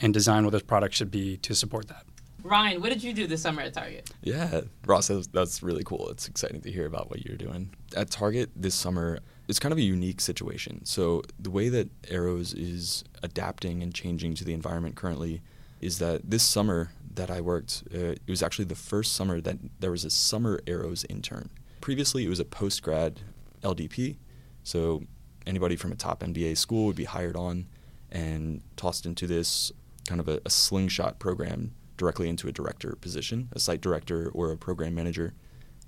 and 0.00 0.14
design 0.14 0.44
what 0.44 0.50
this 0.52 0.62
product 0.62 0.94
should 0.94 1.10
be 1.10 1.36
to 1.38 1.54
support 1.54 1.88
that. 1.88 2.04
Ryan, 2.44 2.80
what 2.80 2.90
did 2.90 3.02
you 3.02 3.12
do 3.12 3.26
this 3.26 3.42
summer 3.42 3.62
at 3.62 3.74
Target? 3.74 4.10
Yeah, 4.22 4.60
Ross, 4.86 5.08
that's, 5.08 5.26
that's 5.28 5.62
really 5.62 5.82
cool. 5.82 6.08
It's 6.10 6.28
exciting 6.28 6.60
to 6.60 6.70
hear 6.70 6.86
about 6.86 7.10
what 7.10 7.24
you're 7.24 7.38
doing. 7.38 7.70
At 7.96 8.10
Target 8.10 8.50
this 8.54 8.74
summer, 8.74 9.18
it's 9.48 9.58
kind 9.58 9.72
of 9.72 9.78
a 9.78 9.82
unique 9.82 10.20
situation. 10.20 10.84
So, 10.84 11.22
the 11.38 11.50
way 11.50 11.68
that 11.68 11.90
Arrows 12.08 12.54
is 12.54 13.02
adapting 13.24 13.82
and 13.82 13.92
changing 13.92 14.34
to 14.36 14.44
the 14.44 14.54
environment 14.54 14.94
currently 14.94 15.42
is 15.80 15.98
that 15.98 16.30
this 16.30 16.44
summer 16.44 16.92
that 17.14 17.30
I 17.30 17.40
worked, 17.40 17.84
uh, 17.94 18.12
it 18.12 18.28
was 18.28 18.42
actually 18.42 18.66
the 18.66 18.74
first 18.74 19.14
summer 19.14 19.40
that 19.40 19.58
there 19.80 19.90
was 19.90 20.04
a 20.04 20.10
summer 20.10 20.60
Arrows 20.66 21.04
intern. 21.08 21.50
Previously, 21.80 22.24
it 22.24 22.28
was 22.28 22.40
a 22.40 22.44
post 22.44 22.82
grad 22.82 23.20
LDP. 23.62 24.16
So, 24.62 25.02
anybody 25.46 25.76
from 25.76 25.92
a 25.92 25.96
top 25.96 26.20
MBA 26.22 26.56
school 26.56 26.86
would 26.86 26.96
be 26.96 27.04
hired 27.04 27.36
on 27.36 27.66
and 28.10 28.62
tossed 28.76 29.04
into 29.04 29.26
this 29.26 29.72
kind 30.08 30.20
of 30.20 30.28
a, 30.28 30.40
a 30.44 30.50
slingshot 30.50 31.18
program 31.18 31.72
directly 31.96 32.28
into 32.28 32.48
a 32.48 32.52
director 32.52 32.96
position, 33.00 33.48
a 33.52 33.58
site 33.58 33.80
director 33.80 34.30
or 34.34 34.52
a 34.52 34.56
program 34.56 34.94
manager. 34.94 35.34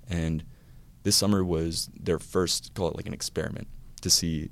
And 0.09 0.43
this 1.03 1.15
summer 1.15 1.43
was 1.43 1.89
their 1.97 2.19
first, 2.19 2.73
call 2.73 2.89
it 2.89 2.95
like 2.95 3.07
an 3.07 3.13
experiment 3.13 3.67
to 4.01 4.09
see 4.09 4.49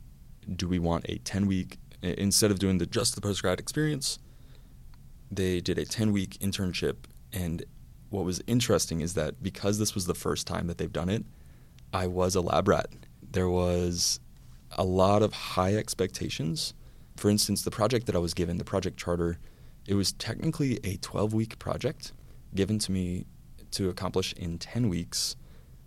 do 0.56 0.68
we 0.68 0.80
want 0.80 1.06
a 1.10 1.18
10 1.20 1.48
week, 1.48 1.78
instead 2.02 2.52
of 2.52 2.60
doing 2.60 2.78
the 2.78 2.86
just 2.86 3.16
the 3.16 3.22
post 3.22 3.42
grad 3.42 3.60
experience, 3.60 4.20
they 5.32 5.62
did 5.62 5.78
a 5.78 5.86
10 5.86 6.12
week 6.12 6.38
internship. 6.40 6.96
And 7.34 7.64
what 8.10 8.26
was 8.26 8.42
interesting 8.48 9.02
is 9.02 9.14
that 9.16 9.42
because 9.42 9.80
this 9.80 9.96
was 9.96 10.06
the 10.06 10.14
first 10.14 10.48
time 10.48 10.68
that 10.68 10.78
they've 10.78 10.92
done 10.92 11.10
it, 11.10 11.26
I 11.94 12.08
was 12.08 12.36
a 12.36 12.42
lab 12.42 12.68
rat. 12.68 12.88
There 13.32 13.50
was 13.50 14.20
a 14.72 14.84
lot 14.84 15.22
of 15.22 15.34
high 15.34 15.76
expectations. 15.76 16.74
For 17.18 17.30
instance, 17.30 17.62
the 17.62 17.72
project 17.72 18.06
that 18.08 18.16
I 18.16 18.20
was 18.20 18.34
given, 18.34 18.58
the 18.58 18.64
project 18.64 18.98
charter, 18.98 19.38
it 19.88 19.96
was 19.96 20.12
technically 20.14 20.80
a 20.84 20.98
12 20.98 21.34
week 21.34 21.60
project 21.60 22.12
given 22.54 22.80
to 22.80 22.92
me 22.92 23.26
to 23.72 23.90
accomplish 23.90 24.34
in 24.34 24.58
10 24.58 24.90
weeks, 24.90 25.36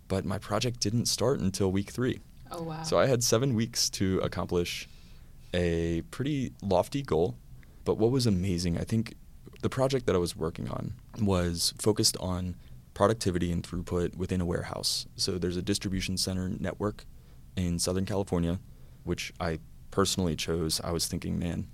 but 0.07 0.25
my 0.25 0.37
project 0.37 0.79
didn't 0.79 1.07
start 1.07 1.39
until 1.39 1.71
week 1.71 1.89
three. 1.89 2.19
Oh, 2.51 2.63
wow. 2.63 2.83
So 2.83 2.99
I 2.99 3.07
had 3.07 3.23
seven 3.23 3.55
weeks 3.55 3.89
to 3.91 4.19
accomplish 4.19 4.87
a 5.53 6.01
pretty 6.11 6.53
lofty 6.61 7.01
goal. 7.01 7.35
But 7.85 7.97
what 7.97 8.11
was 8.11 8.27
amazing, 8.27 8.77
I 8.77 8.83
think 8.83 9.15
the 9.61 9.69
project 9.69 10.05
that 10.05 10.15
I 10.15 10.19
was 10.19 10.35
working 10.35 10.69
on 10.69 10.93
was 11.21 11.73
focused 11.77 12.15
on 12.17 12.55
productivity 12.93 13.51
and 13.51 13.63
throughput 13.63 14.15
within 14.15 14.41
a 14.41 14.45
warehouse. 14.45 15.05
So 15.15 15.37
there's 15.37 15.57
a 15.57 15.61
distribution 15.61 16.17
center 16.17 16.49
network 16.49 17.05
in 17.55 17.79
Southern 17.79 18.05
California, 18.05 18.59
which 19.03 19.33
I 19.39 19.59
personally 19.91 20.35
chose. 20.35 20.79
I 20.83 20.91
was 20.91 21.07
thinking, 21.07 21.39
man, 21.39 21.67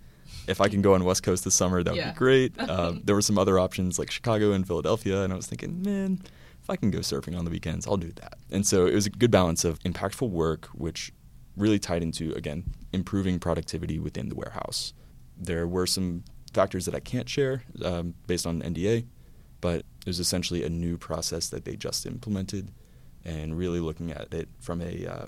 if 0.48 0.62
I 0.62 0.68
can 0.70 0.82
go 0.82 0.94
on 0.94 1.04
West 1.04 1.24
Coast 1.24 1.44
this 1.44 1.56
summer, 1.56 1.84
that 1.84 1.92
would 1.92 1.98
Yeah. 2.00 2.12
be 2.12 2.18
great. 2.18 2.60
Um, 2.70 3.02
there 3.06 3.16
were 3.16 3.22
some 3.22 3.38
other 3.38 3.58
options 3.60 3.98
like 4.00 4.12
Chicago 4.12 4.52
and 4.52 4.66
Philadelphia, 4.68 5.24
and 5.24 5.34
I 5.34 5.36
was 5.36 5.48
thinking, 5.48 5.82
man, 5.82 6.22
if 6.62 6.70
I 6.70 6.76
can 6.76 6.92
go 6.92 7.00
surfing 7.00 7.38
on 7.38 7.46
the 7.46 7.52
weekends, 7.52 7.88
I'll 7.88 7.98
do 7.98 8.12
that. 8.14 8.38
And 8.52 8.66
so 8.66 8.86
it 8.86 8.94
was 8.96 9.06
a 9.06 9.10
good 9.12 9.32
balance 9.32 9.64
of 9.66 9.80
impactful 9.80 10.30
work, 10.30 10.66
which 10.74 11.12
really 11.56 11.80
tied 11.80 12.04
into 12.04 12.34
again 12.34 12.66
improving 12.92 13.40
productivity 13.40 13.98
within 14.00 14.30
the 14.30 14.36
warehouse. 14.36 14.94
There 15.38 15.68
were 15.68 15.88
some 15.88 16.24
factors 16.56 16.86
that 16.86 16.96
I 16.96 17.00
can't 17.00 17.30
share 17.30 17.64
um, 17.84 18.16
based 18.26 18.48
on 18.48 18.62
NDA, 18.62 19.06
but 19.62 19.80
it 19.80 20.08
was 20.08 20.20
essentially 20.20 20.64
a 20.64 20.70
new 20.70 20.98
process 20.98 21.50
that 21.50 21.66
they 21.66 21.76
just 21.76 22.06
implemented, 22.06 22.72
and 23.24 23.58
really 23.58 23.80
looking 23.80 24.12
at 24.12 24.34
it 24.34 24.50
from 24.60 24.82
a 24.82 25.06
uh, 25.06 25.26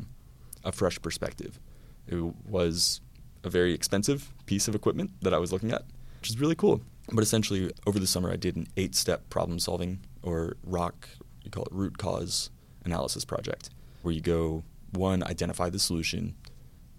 a 0.64 0.72
fresh 0.72 1.00
perspective. 1.02 1.60
It 2.08 2.22
was 2.48 3.02
a 3.44 3.50
very 3.50 3.74
expensive 3.74 4.34
piece 4.46 4.68
of 4.68 4.76
equipment 4.76 5.12
that 5.22 5.34
I 5.34 5.38
was 5.38 5.52
looking 5.52 5.72
at, 5.72 5.84
which 6.20 6.30
is 6.30 6.40
really 6.40 6.56
cool. 6.56 6.82
But 7.12 7.24
essentially, 7.24 7.72
over 7.86 8.00
the 8.00 8.08
summer, 8.08 8.32
I 8.32 8.36
did 8.36 8.56
an 8.56 8.68
eight 8.76 8.96
step 8.96 9.30
problem 9.30 9.60
solving 9.60 10.00
or 10.24 10.58
ROC, 10.64 11.10
you 11.44 11.52
call 11.52 11.64
it 11.64 11.72
root 11.72 11.98
cause 11.98 12.50
analysis 12.84 13.24
project, 13.26 13.70
where 14.02 14.14
you 14.14 14.22
go 14.22 14.64
one, 14.92 15.24
identify 15.24 15.70
the 15.70 15.80
solution, 15.80 16.36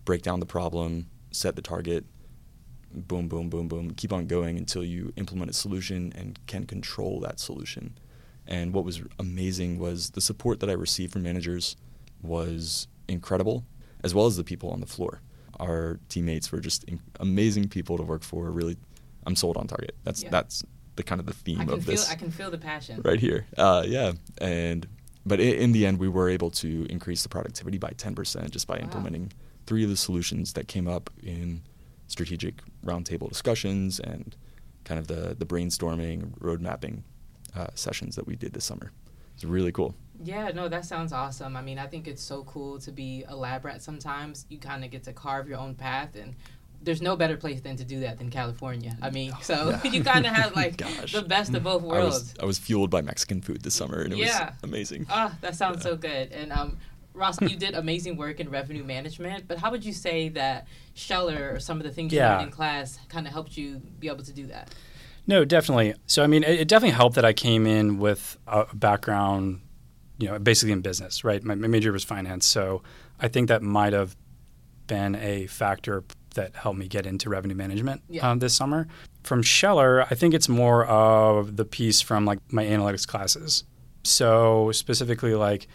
break 0.04 0.22
down 0.22 0.40
the 0.40 0.46
problem, 0.46 1.08
set 1.30 1.56
the 1.56 1.62
target, 1.62 2.04
boom, 3.00 3.28
boom, 3.28 3.48
boom, 3.48 3.68
boom, 3.68 3.90
keep 3.92 4.12
on 4.12 4.26
going 4.26 4.56
until 4.58 4.82
you 4.84 5.12
implement 5.16 5.50
a 5.50 5.54
solution 5.54 6.12
and 6.16 6.38
can 6.46 6.64
control 6.66 7.20
that 7.20 7.38
solution. 7.40 7.98
And 8.46 8.72
what 8.72 8.84
was 8.84 9.02
amazing 9.18 9.78
was 9.78 10.10
the 10.10 10.20
support 10.20 10.60
that 10.60 10.70
I 10.70 10.72
received 10.72 11.12
from 11.12 11.22
managers 11.22 11.76
was 12.22 12.88
incredible, 13.08 13.64
as 14.02 14.14
well 14.14 14.26
as 14.26 14.36
the 14.36 14.44
people 14.44 14.70
on 14.70 14.80
the 14.80 14.86
floor. 14.86 15.20
Our 15.60 15.98
teammates 16.08 16.50
were 16.52 16.60
just 16.60 16.84
amazing 17.20 17.68
people 17.68 17.96
to 17.96 18.02
work 18.02 18.22
for. 18.22 18.50
Really, 18.50 18.76
I'm 19.26 19.36
sold 19.36 19.56
on 19.56 19.66
Target. 19.66 19.96
That's 20.04 20.22
Yeah. 20.22 20.30
that's 20.30 20.64
the 20.96 21.02
kind 21.02 21.20
of 21.20 21.26
the 21.26 21.32
theme 21.32 21.60
of 21.60 21.84
feel 21.84 21.94
this 21.94 22.10
I 22.10 22.14
can 22.16 22.30
feel 22.30 22.50
the 22.50 22.58
passion. 22.58 23.02
right 23.04 23.20
here. 23.20 23.46
Uh, 23.56 23.84
yeah, 23.86 24.12
and 24.40 24.86
but 25.26 25.40
in, 25.40 25.54
in 25.54 25.72
the 25.72 25.84
end, 25.86 25.98
we 25.98 26.08
were 26.08 26.28
able 26.28 26.50
to 26.52 26.86
increase 26.88 27.22
the 27.22 27.28
productivity 27.28 27.76
by 27.78 27.90
10% 27.90 28.50
just 28.50 28.66
by 28.66 28.76
Wow. 28.78 28.84
implementing 28.84 29.32
three 29.66 29.84
of 29.84 29.90
the 29.90 29.96
solutions 29.96 30.54
that 30.54 30.66
came 30.68 30.88
up 30.88 31.10
in 31.22 31.60
strategic 32.08 32.62
roundtable 32.84 33.28
discussions 33.28 34.00
and 34.00 34.36
kind 34.84 34.98
of 34.98 35.06
the 35.06 35.36
the 35.38 35.46
brainstorming, 35.46 36.32
road 36.40 36.60
mapping 36.60 37.04
uh, 37.54 37.68
sessions 37.74 38.16
that 38.16 38.26
we 38.26 38.34
did 38.36 38.52
this 38.52 38.64
summer. 38.64 38.90
It's 39.34 39.44
really 39.44 39.70
cool. 39.72 39.94
Yeah, 40.24 40.48
no, 40.52 40.66
that 40.68 40.84
sounds 40.84 41.12
awesome. 41.12 41.56
I 41.56 41.62
mean, 41.62 41.78
I 41.78 41.86
think 41.86 42.08
it's 42.08 42.22
so 42.22 42.42
cool 42.42 42.80
to 42.80 42.90
be 42.90 43.24
a 43.28 43.36
lab 43.36 43.64
rat 43.64 43.82
sometimes. 43.82 44.46
You 44.48 44.58
kind 44.58 44.84
of 44.84 44.90
get 44.90 45.04
to 45.04 45.12
carve 45.12 45.48
your 45.48 45.58
own 45.58 45.76
path 45.76 46.16
and 46.16 46.34
there's 46.82 47.00
no 47.02 47.14
better 47.16 47.36
place 47.36 47.60
than 47.60 47.76
to 47.76 47.84
do 47.84 48.00
that 48.00 48.18
than 48.18 48.30
California. 48.30 48.96
I 49.02 49.10
mean, 49.10 49.32
so 49.42 49.78
you 49.84 50.02
kind 50.02 50.26
of 50.26 50.32
have 50.32 50.56
like 50.56 50.76
the 51.12 51.22
best 51.26 51.54
of 51.54 51.62
both 51.62 51.82
I 51.82 51.86
worlds. 51.86 52.14
was 52.20 52.34
I 52.40 52.44
was 52.46 52.58
fueled 52.58 52.90
by 52.90 53.00
Mexican 53.02 53.40
food 53.42 53.62
this 53.62 53.74
summer, 53.74 54.00
and 54.00 54.12
it 54.12 54.18
Yeah. 54.18 54.46
was 54.46 54.54
amazing. 54.64 55.06
Ah, 55.08 55.36
that 55.40 55.54
sounds 55.54 55.78
Yeah. 55.78 55.82
so 55.90 55.96
good. 55.96 56.32
And 56.32 56.52
um, 56.52 56.78
Ross, 57.18 57.40
you 57.40 57.56
did 57.56 57.74
amazing 57.74 58.16
work 58.16 58.40
in 58.40 58.48
revenue 58.50 58.84
management, 58.84 59.46
but 59.48 59.58
how 59.58 59.70
would 59.70 59.84
you 59.84 59.92
say 59.92 60.28
that 60.30 60.66
Scheller 60.94 61.52
or 61.54 61.60
some 61.60 61.78
of 61.78 61.84
the 61.84 61.90
things 61.90 62.12
you 62.12 62.20
learned 62.20 62.42
in 62.44 62.50
class 62.50 62.98
kind 63.08 63.26
of 63.26 63.32
helped 63.32 63.56
you 63.56 63.80
be 63.98 64.08
able 64.08 64.24
to 64.24 64.32
do 64.32 64.46
that? 64.46 64.74
No, 65.26 65.44
definitely. 65.44 65.94
So, 66.06 66.22
I 66.22 66.26
mean, 66.26 66.42
it, 66.42 66.60
it 66.60 66.68
definitely 66.68 66.94
helped 66.96 67.16
that 67.16 67.24
I 67.24 67.32
came 67.34 67.66
in 67.66 67.98
with 67.98 68.38
a 68.46 68.64
background, 68.74 69.60
you 70.18 70.28
know, 70.28 70.38
basically 70.38 70.72
in 70.72 70.80
business, 70.80 71.22
right? 71.24 71.42
My, 71.44 71.54
my 71.54 71.68
major 71.68 71.92
was 71.92 72.02
finance. 72.04 72.46
So 72.46 72.82
I 73.20 73.28
think 73.28 73.48
that 73.48 73.62
might 73.62 73.92
have 73.92 74.16
been 74.86 75.14
a 75.16 75.46
factor 75.46 76.02
that 76.34 76.54
helped 76.56 76.78
me 76.78 76.88
get 76.88 77.04
into 77.04 77.28
revenue 77.28 77.54
management 77.56 78.00
Yeah. 78.08 78.30
um, 78.30 78.38
this 78.38 78.54
summer. 78.54 78.86
From 79.22 79.42
Scheller, 79.42 80.02
I 80.10 80.14
think 80.14 80.32
it's 80.34 80.48
more 80.48 80.86
of 80.86 81.56
the 81.56 81.64
piece 81.64 82.00
from 82.00 82.24
like 82.24 82.38
my 82.50 82.64
analytics 82.64 83.06
classes. 83.06 83.64
So 84.04 84.70
specifically 84.72 85.34
like 85.34 85.68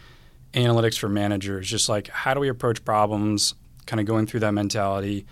analytics 0.54 0.98
for 0.98 1.10
managers, 1.10 1.70
just 1.70 1.90
like 1.90 2.08
how 2.10 2.34
do 2.34 2.40
we 2.40 2.50
approach 2.50 2.84
problems 2.86 3.54
kind 3.86 4.00
of 4.00 4.06
going 4.06 4.26
through 4.26 4.40
that 4.42 4.54
mentality, 4.54 5.26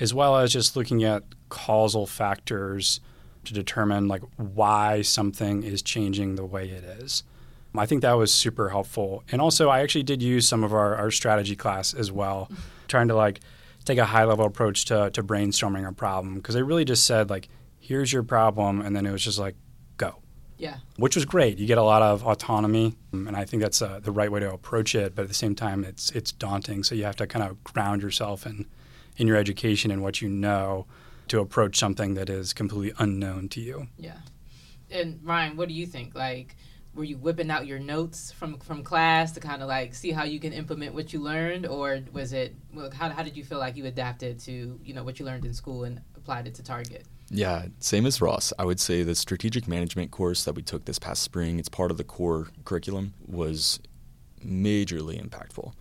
as 0.00 0.14
well 0.14 0.36
as 0.36 0.52
just 0.52 0.76
looking 0.76 1.04
at 1.04 1.22
causal 1.48 2.06
factors 2.06 3.00
to 3.44 3.54
determine 3.54 4.08
like 4.08 4.22
why 4.36 5.02
something 5.02 5.62
is 5.62 5.82
changing 5.82 6.36
the 6.36 6.44
way 6.44 6.68
it 6.68 6.84
is. 6.84 7.22
I 7.76 7.86
think 7.86 8.02
that 8.02 8.14
was 8.14 8.32
super 8.32 8.70
helpful. 8.70 9.22
And 9.30 9.40
also, 9.40 9.68
I 9.68 9.80
actually 9.80 10.02
did 10.02 10.22
use 10.22 10.48
some 10.48 10.64
of 10.64 10.72
our, 10.72 10.96
our 10.96 11.10
strategy 11.10 11.54
class 11.54 11.94
as 11.94 12.10
well, 12.10 12.48
mm-hmm. 12.50 12.62
trying 12.88 13.08
to 13.08 13.14
like 13.14 13.40
take 13.84 13.98
a 13.98 14.04
high 14.04 14.24
level 14.24 14.46
approach 14.46 14.84
to, 14.86 15.10
to 15.10 15.22
brainstorming 15.22 15.86
a 15.86 15.92
problem 15.92 16.36
because 16.36 16.54
they 16.54 16.62
really 16.62 16.84
just 16.84 17.06
said 17.06 17.30
like, 17.30 17.48
here's 17.78 18.12
your 18.12 18.22
problem, 18.22 18.80
and 18.80 18.96
then 18.96 19.06
it 19.06 19.12
was 19.12 19.22
just 19.22 19.38
like. 19.38 19.54
Yeah. 20.58 20.78
Which 20.96 21.14
was 21.14 21.24
great. 21.24 21.58
You 21.58 21.66
get 21.66 21.78
a 21.78 21.82
lot 21.82 22.02
of 22.02 22.26
autonomy, 22.26 22.96
and 23.12 23.36
I 23.36 23.44
think 23.44 23.62
that's 23.62 23.80
uh, 23.80 24.00
the 24.02 24.10
right 24.10 24.30
way 24.30 24.40
to 24.40 24.52
approach 24.52 24.94
it. 24.94 25.14
But 25.14 25.22
at 25.22 25.28
the 25.28 25.34
same 25.34 25.54
time, 25.54 25.84
it's 25.84 26.10
it's 26.10 26.32
daunting. 26.32 26.82
So 26.82 26.94
you 26.94 27.04
have 27.04 27.16
to 27.16 27.26
kind 27.26 27.48
of 27.48 27.62
ground 27.64 28.02
yourself 28.02 28.44
in 28.44 28.66
in 29.16 29.26
your 29.26 29.36
education 29.36 29.90
and 29.90 30.02
what 30.02 30.20
you 30.20 30.28
know 30.28 30.86
to 31.28 31.40
approach 31.40 31.78
something 31.78 32.14
that 32.14 32.28
is 32.28 32.52
completely 32.52 32.92
unknown 32.98 33.48
to 33.50 33.60
you. 33.60 33.88
Yeah. 33.98 34.16
And 34.90 35.20
Ryan, 35.22 35.56
what 35.56 35.68
do 35.68 35.74
you 35.74 35.86
think? 35.86 36.14
Like, 36.14 36.56
were 36.94 37.04
you 37.04 37.18
whipping 37.18 37.50
out 37.50 37.66
your 37.66 37.78
notes 37.78 38.32
from 38.32 38.58
from 38.58 38.82
class 38.82 39.32
to 39.32 39.40
kind 39.40 39.62
of 39.62 39.68
like 39.68 39.94
see 39.94 40.10
how 40.10 40.24
you 40.24 40.40
can 40.40 40.52
implement 40.52 40.94
what 40.94 41.12
you 41.12 41.20
learned, 41.20 41.66
or 41.66 42.00
was 42.12 42.32
it? 42.32 42.56
Well, 42.74 42.90
how 42.90 43.10
how 43.10 43.22
did 43.22 43.36
you 43.36 43.44
feel 43.44 43.58
like 43.58 43.76
you 43.76 43.86
adapted 43.86 44.40
to 44.40 44.80
you 44.82 44.94
know 44.94 45.04
what 45.04 45.20
you 45.20 45.24
learned 45.24 45.44
in 45.44 45.54
school 45.54 45.84
and 45.84 46.00
applied 46.16 46.48
it 46.48 46.54
to 46.56 46.64
Target? 46.64 47.06
Yeah, 47.30 47.66
same 47.78 48.06
as 48.06 48.20
Ross. 48.20 48.52
I 48.58 48.64
would 48.64 48.80
say 48.80 49.02
the 49.02 49.14
strategic 49.14 49.68
management 49.68 50.10
course 50.10 50.44
that 50.44 50.54
we 50.54 50.62
took 50.62 50.86
this 50.86 50.98
past 50.98 51.22
spring, 51.22 51.58
it's 51.58 51.68
part 51.68 51.90
of 51.90 51.98
the 51.98 52.04
core 52.04 52.48
curriculum, 52.64 53.14
was 53.26 53.80
majorly 54.44 55.22
impactful 55.22 55.72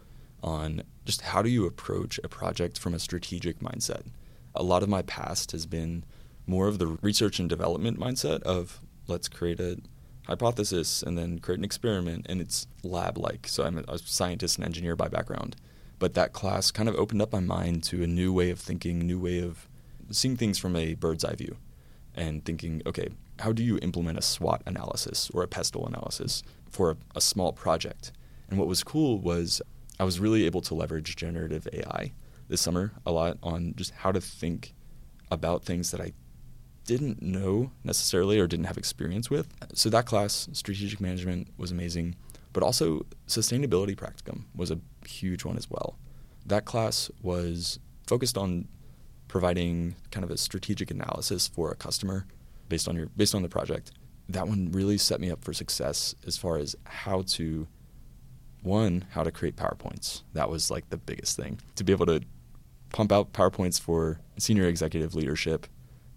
on 0.44 0.84
just 1.06 1.22
how 1.22 1.42
do 1.42 1.50
you 1.50 1.66
approach 1.66 2.20
a 2.24 2.28
project 2.28 2.78
from 2.78 2.94
a 2.94 3.00
strategic 3.00 3.60
mindset. 3.60 4.04
A 4.56 4.64
lot 4.64 4.84
of 4.84 4.90
my 4.90 5.02
past 5.04 5.52
has 5.52 5.66
been 5.66 6.04
more 6.46 6.68
of 6.68 6.80
the 6.80 6.88
research 7.02 7.40
and 7.40 7.50
development 7.50 8.00
mindset 8.00 8.42
of 8.44 8.82
let's 9.08 9.28
create 9.28 9.60
a 9.60 9.78
hypothesis 10.26 11.02
and 11.02 11.18
then 11.18 11.40
create 11.40 11.60
an 11.60 11.64
experiment 11.66 12.26
and 12.28 12.42
it's 12.42 12.68
lab 12.84 13.18
like. 13.18 13.48
So 13.48 13.64
I'm 13.64 13.78
a 13.88 13.98
scientist 13.98 14.58
and 14.58 14.66
engineer 14.66 14.96
by 14.96 15.08
background. 15.08 15.56
But 16.00 16.14
that 16.14 16.34
class 16.34 16.72
kind 16.72 16.90
of 16.90 16.96
opened 16.96 17.22
up 17.22 17.32
my 17.32 17.40
mind 17.40 17.84
to 17.86 18.04
a 18.04 18.08
new 18.08 18.34
way 18.34 18.50
of 18.50 18.60
thinking, 18.60 19.00
new 19.00 19.20
way 19.20 19.40
of 19.40 19.68
seeing 20.12 20.38
things 20.38 20.58
from 20.58 20.76
a 20.76 20.94
bird's 20.96 21.26
eye 21.26 21.36
view 21.36 21.58
and 22.16 22.44
thinking, 22.44 22.82
okay, 22.86 23.10
how 23.40 23.52
do 23.52 23.64
you 23.64 23.78
implement 23.82 24.18
a 24.18 24.22
SWOT 24.22 24.62
analysis 24.66 25.30
or 25.34 25.44
a 25.44 25.48
pestle 25.48 25.86
analysis 25.88 26.44
for 26.70 26.92
a, 26.92 26.98
a 27.16 27.22
small 27.22 27.54
project? 27.54 28.12
And 28.50 28.58
what 28.58 28.68
was 28.68 28.84
cool 28.84 29.20
was 29.20 29.62
I 30.00 30.04
was 30.04 30.20
really 30.20 30.46
able 30.46 30.62
to 30.62 30.76
leverage 30.76 31.16
generative 31.16 31.68
AI 31.74 32.14
this 32.48 32.62
summer 32.62 32.94
a 33.06 33.12
lot 33.12 33.38
on 33.44 33.74
just 33.76 33.92
how 33.92 34.12
to 34.12 34.22
think 34.22 34.74
about 35.30 35.64
things 35.64 35.92
that 35.92 36.02
I 36.02 36.14
didn't 36.86 37.22
know 37.22 37.72
necessarily 37.84 38.40
or 38.40 38.48
didn't 38.48 38.66
have 38.66 38.78
experience 38.78 39.30
with. 39.30 39.48
So 39.74 39.90
that 39.90 40.06
class, 40.06 40.48
strategic 40.54 41.02
management, 41.02 41.50
was 41.58 41.72
amazing, 41.72 42.16
but 42.54 42.64
also 42.64 43.06
sustainability 43.28 43.96
practicum 43.96 44.46
was 44.56 44.72
a 44.72 44.80
huge 45.06 45.44
one 45.44 45.58
as 45.58 45.70
well. 45.70 45.98
That 46.46 46.64
class 46.64 47.12
was 47.22 47.80
focused 48.08 48.38
on 48.38 48.70
providing 49.28 49.96
kind 50.12 50.24
of 50.24 50.32
a 50.32 50.38
strategic 50.38 50.92
analysis 50.92 51.48
for 51.48 51.72
a 51.72 51.76
customer 51.76 52.26
based 52.70 52.88
on 52.88 52.96
your 52.96 53.08
based 53.18 53.36
on 53.36 53.42
the 53.42 53.50
project. 53.50 53.92
That 54.30 54.48
one 54.48 54.72
really 54.72 54.98
set 54.98 55.22
me 55.22 55.32
up 55.32 55.44
for 55.44 55.54
success 55.54 56.16
as 56.26 56.38
far 56.38 56.58
as 56.58 56.76
how 56.84 57.22
to 57.28 57.68
one, 58.62 59.06
how 59.12 59.24
to 59.24 59.32
create 59.32 59.56
PowerPoints. 59.56 60.24
That 60.34 60.50
was 60.50 60.70
like 60.70 60.90
the 60.90 60.98
biggest 60.98 61.38
thing. 61.38 61.60
To 61.76 61.84
be 61.84 61.94
able 61.94 62.08
to 62.08 62.22
pump 62.90 63.12
out 63.12 63.32
PowerPoints 63.34 63.80
for 63.80 64.20
senior 64.38 64.66
executive 64.66 65.16
leadership 65.16 65.68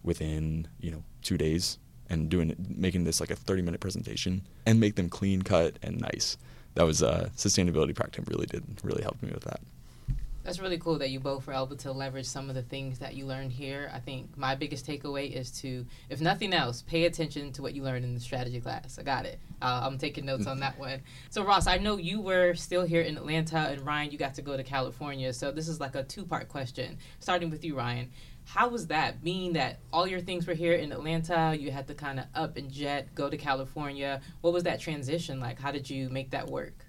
within, 0.02 0.66
you 0.80 0.90
know, 0.90 1.04
2 1.22 1.36
days 1.36 1.78
and 2.08 2.28
doing 2.28 2.54
making 2.68 3.04
this 3.04 3.20
like 3.20 3.30
a 3.30 3.36
30 3.36 3.62
minute 3.62 3.80
presentation 3.80 4.42
and 4.66 4.80
make 4.80 4.96
them 4.96 5.08
clean 5.08 5.42
cut 5.42 5.78
and 5.82 6.00
nice. 6.00 6.36
That 6.74 6.84
was 6.84 7.02
uh, 7.02 7.30
sustainability 7.36 7.94
practicum 7.94 8.28
really 8.28 8.46
did 8.46 8.64
really 8.82 9.02
helped 9.02 9.22
me 9.22 9.30
with 9.32 9.44
that. 9.44 9.60
That's 10.42 10.58
really 10.58 10.78
cool 10.78 10.98
that 10.98 11.10
you 11.10 11.20
both 11.20 11.46
were 11.46 11.52
able 11.52 11.76
to 11.76 11.92
leverage 11.92 12.24
some 12.24 12.48
of 12.48 12.54
the 12.54 12.62
things 12.62 12.98
that 13.00 13.14
you 13.14 13.26
learned 13.26 13.52
here. 13.52 13.90
I 13.92 13.98
think 13.98 14.38
my 14.38 14.54
biggest 14.54 14.86
takeaway 14.86 15.30
is 15.30 15.50
to, 15.60 15.84
if 16.08 16.22
nothing 16.22 16.54
else, 16.54 16.80
pay 16.80 17.04
attention 17.04 17.52
to 17.52 17.62
what 17.62 17.74
you 17.74 17.82
learned 17.82 18.04
in 18.04 18.14
the 18.14 18.20
strategy 18.20 18.58
class. 18.58 18.98
I 18.98 19.02
got 19.02 19.26
it. 19.26 19.38
Uh, 19.60 19.82
I'm 19.84 19.98
taking 19.98 20.24
notes 20.24 20.46
on 20.46 20.60
that 20.60 20.78
one. 20.78 21.02
So, 21.28 21.44
Ross, 21.44 21.66
I 21.66 21.76
know 21.76 21.98
you 21.98 22.22
were 22.22 22.54
still 22.54 22.84
here 22.84 23.02
in 23.02 23.18
Atlanta, 23.18 23.58
and 23.58 23.84
Ryan, 23.84 24.10
you 24.10 24.16
got 24.16 24.34
to 24.36 24.42
go 24.42 24.56
to 24.56 24.64
California. 24.64 25.30
So, 25.34 25.52
this 25.52 25.68
is 25.68 25.78
like 25.78 25.94
a 25.94 26.04
two 26.04 26.24
part 26.24 26.48
question. 26.48 26.96
Starting 27.18 27.50
with 27.50 27.62
you, 27.62 27.76
Ryan. 27.76 28.10
How 28.46 28.68
was 28.68 28.86
that, 28.86 29.22
being 29.22 29.52
that 29.52 29.78
all 29.92 30.06
your 30.06 30.20
things 30.20 30.46
were 30.46 30.54
here 30.54 30.72
in 30.72 30.90
Atlanta? 30.90 31.54
You 31.56 31.70
had 31.70 31.86
to 31.88 31.94
kind 31.94 32.18
of 32.18 32.24
up 32.34 32.56
and 32.56 32.70
jet, 32.70 33.14
go 33.14 33.28
to 33.28 33.36
California. 33.36 34.22
What 34.40 34.54
was 34.54 34.62
that 34.64 34.80
transition 34.80 35.38
like? 35.38 35.60
How 35.60 35.70
did 35.70 35.88
you 35.90 36.08
make 36.08 36.30
that 36.30 36.48
work? 36.48 36.86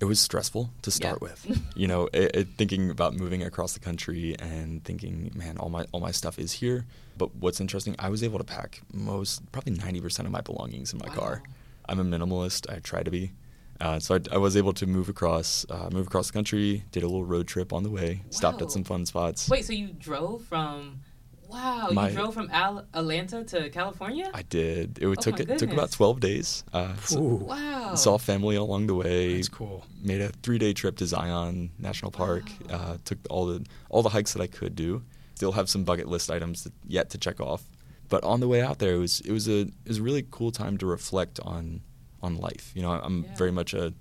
It 0.00 0.04
was 0.04 0.20
stressful 0.20 0.70
to 0.82 0.90
start 0.90 1.18
Yeah. 1.20 1.28
with. 1.28 1.62
You 1.76 1.86
know, 1.86 2.08
it, 2.12 2.34
it, 2.36 2.48
thinking 2.56 2.90
about 2.90 3.14
moving 3.14 3.42
across 3.42 3.72
the 3.74 3.80
country 3.80 4.34
and 4.38 4.82
thinking, 4.84 5.30
man, 5.34 5.58
all 5.58 5.68
my 5.68 5.84
all 5.92 6.00
my 6.00 6.10
stuff 6.12 6.38
is 6.38 6.52
here. 6.52 6.86
But 7.16 7.34
what's 7.36 7.60
interesting, 7.60 7.94
I 7.98 8.08
was 8.08 8.22
able 8.22 8.38
to 8.38 8.44
pack 8.44 8.80
most, 8.92 9.50
probably 9.52 9.72
ninety 9.74 10.00
percent 10.00 10.26
of 10.26 10.32
my 10.32 10.40
belongings 10.40 10.92
in 10.92 10.98
my 10.98 11.08
car. 11.08 11.42
I'm 11.88 11.98
a 12.00 12.04
minimalist. 12.04 12.70
I 12.72 12.80
try 12.80 13.02
to 13.02 13.10
be. 13.10 13.32
Uh, 13.80 14.00
so 14.00 14.16
I, 14.16 14.20
I 14.34 14.38
was 14.38 14.56
able 14.56 14.72
to 14.72 14.86
move 14.86 15.08
across, 15.08 15.64
uh, 15.70 15.88
move 15.92 16.08
across 16.08 16.26
the 16.26 16.32
country. 16.32 16.82
Did 16.90 17.04
a 17.04 17.06
little 17.06 17.24
road 17.24 17.46
trip 17.46 17.72
on 17.72 17.84
the 17.84 17.90
way. 17.90 18.22
Stopped 18.30 18.60
at 18.60 18.72
some 18.72 18.82
fun 18.82 19.06
spots. 19.06 19.48
Wait, 19.48 19.64
so 19.64 19.72
you 19.72 19.88
drove 19.92 20.42
from? 20.44 21.00
Wow, 21.48 21.88
My- 21.92 22.08
you 22.10 22.14
drove 22.14 22.34
from 22.34 22.50
Al- 22.52 22.84
Atlanta 22.92 23.42
to 23.44 23.70
California? 23.70 24.30
I 24.34 24.42
did. 24.42 24.98
It 25.00 25.06
Oh 25.06 25.14
took 25.14 25.40
it 25.40 25.58
took 25.58 25.72
about 25.72 25.90
twelve 25.90 26.20
days. 26.20 26.62
Uh, 26.72 26.94
so 27.04 27.20
wow. 27.20 27.94
saw 27.94 28.18
family 28.18 28.56
along 28.56 28.86
the 28.86 28.94
way. 28.94 29.34
that's 29.36 29.48
cool. 29.48 29.84
made 30.02 30.20
a 30.20 30.28
three 30.42 30.58
day 30.58 30.72
trip 30.74 30.96
to 30.98 31.06
Zion 31.06 31.70
National 31.78 32.10
Park. 32.10 32.50
Uh, 32.70 32.98
took 33.04 33.18
all 33.30 33.46
the 33.46 33.64
all 33.88 34.02
the 34.02 34.10
hikes 34.10 34.32
that 34.34 34.42
I 34.42 34.46
could 34.46 34.76
do. 34.76 35.02
Still 35.36 35.52
have 35.52 35.68
some 35.70 35.84
bucket 35.84 36.08
list 36.08 36.30
items 36.30 36.64
that, 36.64 36.72
yet 36.86 37.10
to 37.10 37.18
check 37.18 37.40
off. 37.40 37.62
But 38.10 38.24
on 38.24 38.40
the 38.40 38.48
way 38.48 38.60
out 38.60 38.78
there, 38.78 38.94
it 38.94 38.98
was 38.98 39.20
it 39.20 39.32
was 39.32 39.48
a 39.48 39.60
it 39.60 39.88
was 39.88 39.98
a 39.98 40.02
really 40.02 40.26
cool 40.30 40.50
time 40.50 40.76
to 40.78 40.86
reflect 40.86 41.40
on 41.40 41.80
on 42.22 42.36
life. 42.36 42.72
You 42.74 42.82
know, 42.82 42.90
I'm 42.92 43.24
Yeah. 43.24 43.34
very 43.36 43.52
much 43.52 43.72
a 43.72 43.94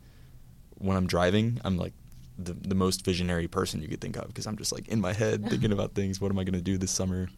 when 0.79 0.97
I'm 0.97 1.07
driving, 1.07 1.62
I'm 1.63 1.77
like 1.77 1.93
the 2.38 2.54
the 2.54 2.76
most 2.76 3.04
visionary 3.04 3.47
person 3.47 3.82
you 3.82 3.88
could 3.88 4.02
think 4.02 4.17
of 4.17 4.28
because 4.28 4.45
I'm 4.45 4.58
just 4.58 4.71
like 4.71 4.88
in 4.88 5.02
my 5.02 5.13
head 5.13 5.45
thinking 5.50 5.71
about 5.71 5.93
things. 5.93 6.21
What 6.21 6.32
am 6.32 6.39
I 6.39 6.43
going 6.43 6.54
to 6.54 6.62
do 6.62 6.78
this 6.78 6.91
summer? 6.91 7.30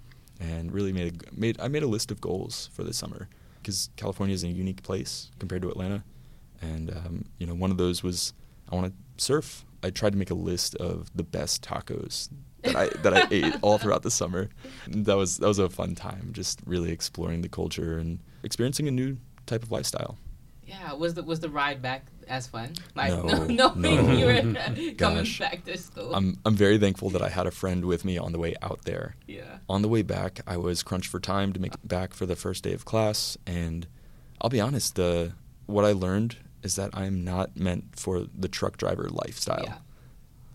And 0.42 0.72
really 0.72 0.94
made 0.94 1.14
a, 1.14 1.40
made 1.40 1.60
I 1.60 1.68
made 1.68 1.84
a 1.84 1.88
list 1.88 2.12
of 2.12 2.22
goals 2.22 2.70
for 2.74 2.84
this 2.84 2.98
summer 2.98 3.28
because 3.62 3.90
California 3.98 4.34
is 4.34 4.44
a 4.44 4.48
unique 4.48 4.84
place 4.84 5.32
compared 5.38 5.62
to 5.64 5.70
Atlanta, 5.70 6.04
and 6.62 6.92
um, 6.92 7.26
you 7.38 7.46
know 7.46 7.54
one 7.54 7.72
of 7.72 7.78
those 7.78 8.04
was 8.04 8.34
I 8.72 8.76
want 8.76 8.88
to 8.88 9.24
surf. 9.24 9.66
I 9.84 9.90
tried 9.90 10.12
to 10.12 10.18
make 10.18 10.30
a 10.30 10.36
list 10.36 10.76
of 10.76 11.10
the 11.16 11.24
best 11.24 11.62
tacos 11.62 12.30
that 12.64 12.76
I 12.76 12.88
that 13.02 13.14
I 13.14 13.28
ate 13.32 13.56
all 13.62 13.78
throughout 13.80 14.04
the 14.04 14.12
summer. 14.12 14.50
And 14.86 15.06
that 15.06 15.18
was 15.18 15.38
that 15.38 15.48
was 15.48 15.60
a 15.60 15.70
fun 15.70 15.96
time, 15.96 16.30
just 16.32 16.62
really 16.66 16.92
exploring 16.92 17.42
the 17.42 17.50
culture 17.50 17.98
and 17.98 18.20
experiencing 18.44 18.88
a 18.88 18.92
new 18.92 19.18
type 19.46 19.64
of 19.64 19.72
lifestyle. 19.72 20.18
Yeah, 20.70 20.94
was 20.94 21.14
the 21.16 21.24
was 21.24 21.40
the 21.40 21.50
ride 21.50 21.82
back 21.82 22.06
as 22.28 22.48
fun? 22.48 22.74
Like 22.96 23.12
No, 23.12 23.46
no, 23.62 23.74
no. 23.74 24.12
you 24.20 24.26
were 24.26 24.42
coming 24.64 24.96
Gosh. 24.96 25.40
back 25.40 25.66
to 25.66 25.78
school. 25.78 26.14
I'm 26.14 26.38
I'm 26.46 26.56
very 26.56 26.78
thankful 26.78 27.10
that 27.12 27.22
I 27.22 27.30
had 27.30 27.48
a 27.48 27.52
friend 27.52 27.86
with 27.86 28.06
me 28.06 28.18
on 28.18 28.32
the 28.32 28.40
way 28.40 28.54
out 28.62 28.82
there. 28.86 29.16
yeah. 29.28 29.58
On 29.68 29.82
the 29.82 29.88
way 29.90 30.04
back, 30.04 30.42
I 30.46 30.58
was 30.58 30.84
crunched 30.84 31.10
for 31.10 31.20
time 31.20 31.54
to 31.54 31.60
make 31.60 31.74
it 31.74 31.88
back 31.88 32.14
for 32.14 32.26
the 32.26 32.36
first 32.36 32.64
day 32.64 32.74
of 32.74 32.86
class, 32.86 33.38
and 33.48 33.88
I'll 34.42 34.50
be 34.50 34.62
honest, 34.62 34.96
the 34.96 35.34
what 35.66 35.86
I 35.86 35.92
learned 35.92 36.38
is 36.64 36.76
that 36.76 36.90
I'm 36.94 37.24
not 37.24 37.56
meant 37.58 37.86
for 37.96 38.26
the 38.38 38.48
truck 38.48 38.78
driver 38.78 39.08
lifestyle. 39.10 39.64
Yeah. 39.66 39.78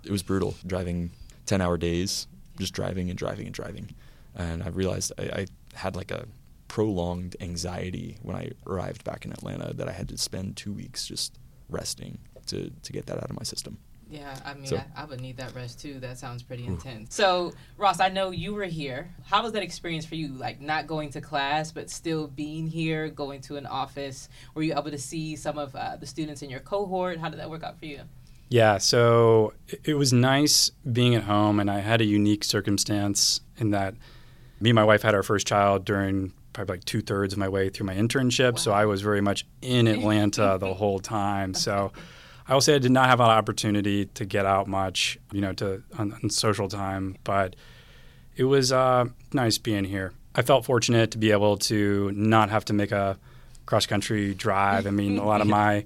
It 0.04 0.10
was 0.12 0.22
brutal 0.22 0.54
driving 0.66 1.10
10 1.46 1.60
hour 1.62 1.76
days, 1.78 2.26
just 2.58 2.74
driving 2.74 3.08
and 3.10 3.18
driving 3.18 3.46
and 3.46 3.54
driving. 3.54 3.94
And 4.34 4.62
I 4.62 4.68
realized 4.68 5.12
I, 5.18 5.22
I 5.22 5.46
had 5.74 5.96
like 5.96 6.10
a 6.10 6.26
prolonged 6.68 7.36
anxiety 7.40 8.18
when 8.22 8.36
I 8.36 8.50
arrived 8.66 9.04
back 9.04 9.24
in 9.24 9.32
Atlanta 9.32 9.72
that 9.74 9.88
I 9.88 9.92
had 9.92 10.08
to 10.08 10.18
spend 10.18 10.56
two 10.56 10.72
weeks 10.72 11.06
just 11.06 11.38
resting 11.68 12.18
to, 12.46 12.70
to 12.82 12.92
get 12.92 13.06
that 13.06 13.16
out 13.18 13.30
of 13.30 13.36
my 13.36 13.42
system. 13.44 13.78
Yeah, 14.10 14.36
I 14.44 14.54
mean, 14.54 14.66
So- 14.66 14.76
I, 14.76 15.02
I 15.02 15.04
would 15.06 15.20
need 15.20 15.38
that 15.38 15.54
rest 15.54 15.80
too. 15.80 15.98
That 15.98 16.18
sounds 16.18 16.42
pretty 16.42 16.64
Ooh. 16.64 16.72
intense. 16.72 17.14
So, 17.14 17.52
Ross, 17.78 18.00
I 18.00 18.10
know 18.10 18.30
you 18.30 18.54
were 18.54 18.64
here. 18.66 19.12
How 19.24 19.42
was 19.42 19.52
that 19.52 19.62
experience 19.62 20.04
for 20.04 20.14
you? 20.14 20.28
Like 20.28 20.60
not 20.60 20.86
going 20.86 21.10
to 21.10 21.20
class, 21.20 21.72
but 21.72 21.88
still 21.90 22.26
being 22.28 22.66
here, 22.66 23.08
going 23.08 23.40
to 23.42 23.56
an 23.56 23.66
office. 23.66 24.28
Were 24.54 24.62
you 24.62 24.72
able 24.72 24.90
to 24.90 24.98
see 24.98 25.36
some 25.36 25.58
of 25.58 25.74
uh, 25.74 25.96
the 25.96 26.06
students 26.06 26.42
in 26.42 26.50
your 26.50 26.60
cohort? 26.60 27.18
How 27.18 27.28
did 27.30 27.40
that 27.40 27.48
work 27.50 27.62
out 27.64 27.78
for 27.78 27.86
you? 27.86 28.00
Yeah, 28.50 28.76
so 28.78 29.54
it- 29.68 29.80
it 29.84 29.94
was 29.94 30.12
nice 30.12 30.70
being 30.92 31.14
at 31.14 31.24
home, 31.24 31.58
and 31.58 31.70
I 31.70 31.80
had 31.80 32.00
a 32.00 32.04
unique 32.04 32.44
circumstance 32.44 33.40
in 33.56 33.70
that 33.70 33.94
me 34.60 34.70
and 34.70 34.74
my 34.76 34.84
wife 34.84 35.02
had 35.02 35.14
our 35.14 35.22
first 35.22 35.46
child 35.46 35.84
during 35.84 36.32
probably 36.54 36.76
like 36.76 36.84
two 36.84 37.02
thirds 37.02 37.34
of 37.34 37.38
my 37.38 37.48
way 37.48 37.68
through 37.68 37.86
my 37.86 37.94
internship. 37.94 38.58
So 38.58 38.72
I 38.72 38.86
was 38.86 39.02
very 39.02 39.20
much 39.20 39.44
in 39.60 39.86
Atlanta 39.94 40.56
the 40.58 40.72
whole 40.72 40.98
time. 40.98 41.52
So 41.52 41.92
I 42.48 42.54
will 42.54 42.62
say 42.62 42.74
I 42.74 42.78
did 42.78 42.92
not 42.92 43.08
have 43.10 43.20
an 43.20 43.26
opportunity 43.26 44.06
to 44.06 44.24
get 44.24 44.46
out 44.46 44.66
much, 44.66 45.18
you 45.32 45.42
know, 45.42 45.52
to 45.54 45.82
on, 45.98 46.12
on 46.12 46.30
social 46.30 46.68
time, 46.68 47.16
but 47.24 47.56
it 48.36 48.44
was 48.44 48.72
uh, 48.72 49.06
nice 49.32 49.58
being 49.58 49.84
here. 49.84 50.12
I 50.34 50.42
felt 50.42 50.64
fortunate 50.64 51.10
to 51.12 51.18
be 51.18 51.30
able 51.30 51.58
to 51.58 52.10
not 52.12 52.50
have 52.50 52.64
to 52.66 52.72
make 52.72 52.90
a 52.92 53.18
cross 53.66 53.86
country 53.86 54.34
drive. 54.34 54.86
I 54.86 54.90
mean, 54.90 55.18
a 55.18 55.24
lot 55.24 55.40
of 55.40 55.46
my 55.60 55.84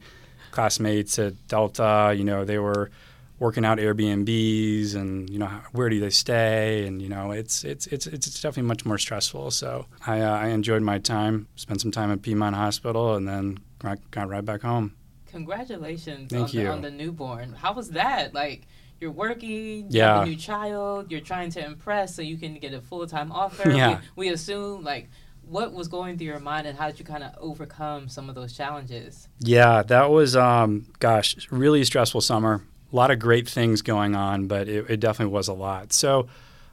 classmates 0.50 1.18
at 1.18 1.34
Delta, 1.48 2.14
you 2.16 2.24
know, 2.24 2.44
they 2.44 2.58
were 2.58 2.90
working 3.38 3.64
out 3.64 3.78
Airbnbs 3.78 4.94
and 4.94 5.30
you 5.30 5.38
know 5.38 5.50
where 5.72 5.88
do 5.88 6.00
they 6.00 6.10
stay 6.10 6.86
and 6.86 7.00
you 7.00 7.08
know 7.08 7.30
it's 7.30 7.62
it's 7.64 7.86
it's 7.86 8.06
it's 8.06 8.40
definitely 8.40 8.64
much 8.68 8.84
more 8.84 8.98
stressful. 8.98 9.50
So 9.50 9.86
I 10.06 10.20
uh, 10.20 10.30
I 10.38 10.48
enjoyed 10.48 10.82
my 10.82 10.98
time, 10.98 11.48
spent 11.56 11.80
some 11.80 11.90
time 11.90 12.10
at 12.10 12.22
Piedmont 12.22 12.56
Hospital, 12.56 13.14
and 13.14 13.26
then 13.28 13.58
got, 13.78 13.98
got 14.10 14.28
right 14.28 14.44
back 14.44 14.62
home. 14.62 14.94
Congratulations 15.30 16.30
Thank 16.30 16.48
on, 16.48 16.54
you. 16.54 16.62
The, 16.64 16.70
on 16.72 16.82
the 16.82 16.90
newborn. 16.90 17.52
How 17.52 17.72
was 17.72 17.90
that? 17.90 18.34
Like 18.34 18.62
you're 19.00 19.10
working, 19.12 19.50
you 19.50 19.86
Yeah. 19.90 20.14
have 20.18 20.22
a 20.24 20.26
new 20.30 20.36
child, 20.36 21.10
you're 21.10 21.20
trying 21.20 21.50
to 21.52 21.64
impress 21.64 22.14
so 22.14 22.22
you 22.22 22.36
can 22.36 22.54
get 22.58 22.72
a 22.74 22.80
full 22.80 23.06
time 23.06 23.30
offer. 23.32 23.70
Yeah. 23.76 24.00
We, 24.16 24.26
we 24.28 24.32
assume 24.34 24.82
like 24.84 25.08
what 25.42 25.72
was 25.72 25.88
going 25.88 26.18
through 26.18 26.26
your 26.26 26.40
mind 26.40 26.66
and 26.66 26.76
how 26.76 26.88
did 26.88 26.98
you 26.98 27.04
kind 27.04 27.22
of 27.22 27.32
overcome 27.38 28.08
some 28.08 28.28
of 28.28 28.34
those 28.34 28.52
challenges? 28.52 29.28
Yeah, 29.38 29.82
that 29.84 30.10
was, 30.10 30.36
um, 30.36 30.86
gosh, 30.98 31.36
really 31.50 31.84
stressful 31.84 32.20
summer. 32.20 32.62
A 32.92 32.96
lot 32.96 33.10
of 33.10 33.18
great 33.18 33.48
things 33.48 33.82
going 33.82 34.14
on, 34.14 34.46
but 34.46 34.68
it, 34.68 34.88
it 34.88 35.00
definitely 35.00 35.32
was 35.32 35.48
a 35.48 35.52
lot. 35.52 35.92
So 35.92 36.28